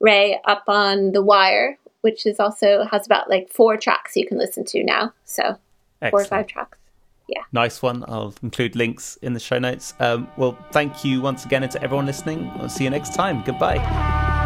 [0.00, 4.38] Ray up on The Wire, which is also has about like four tracks you can
[4.38, 5.12] listen to now.
[5.24, 5.58] So
[6.10, 6.78] four or five tracks.
[7.28, 7.42] Yeah.
[7.52, 8.04] Nice one.
[8.08, 9.92] I'll include links in the show notes.
[10.00, 12.50] Um, well, thank you once again, and to everyone listening.
[12.56, 13.42] I'll see you next time.
[13.44, 14.36] Goodbye.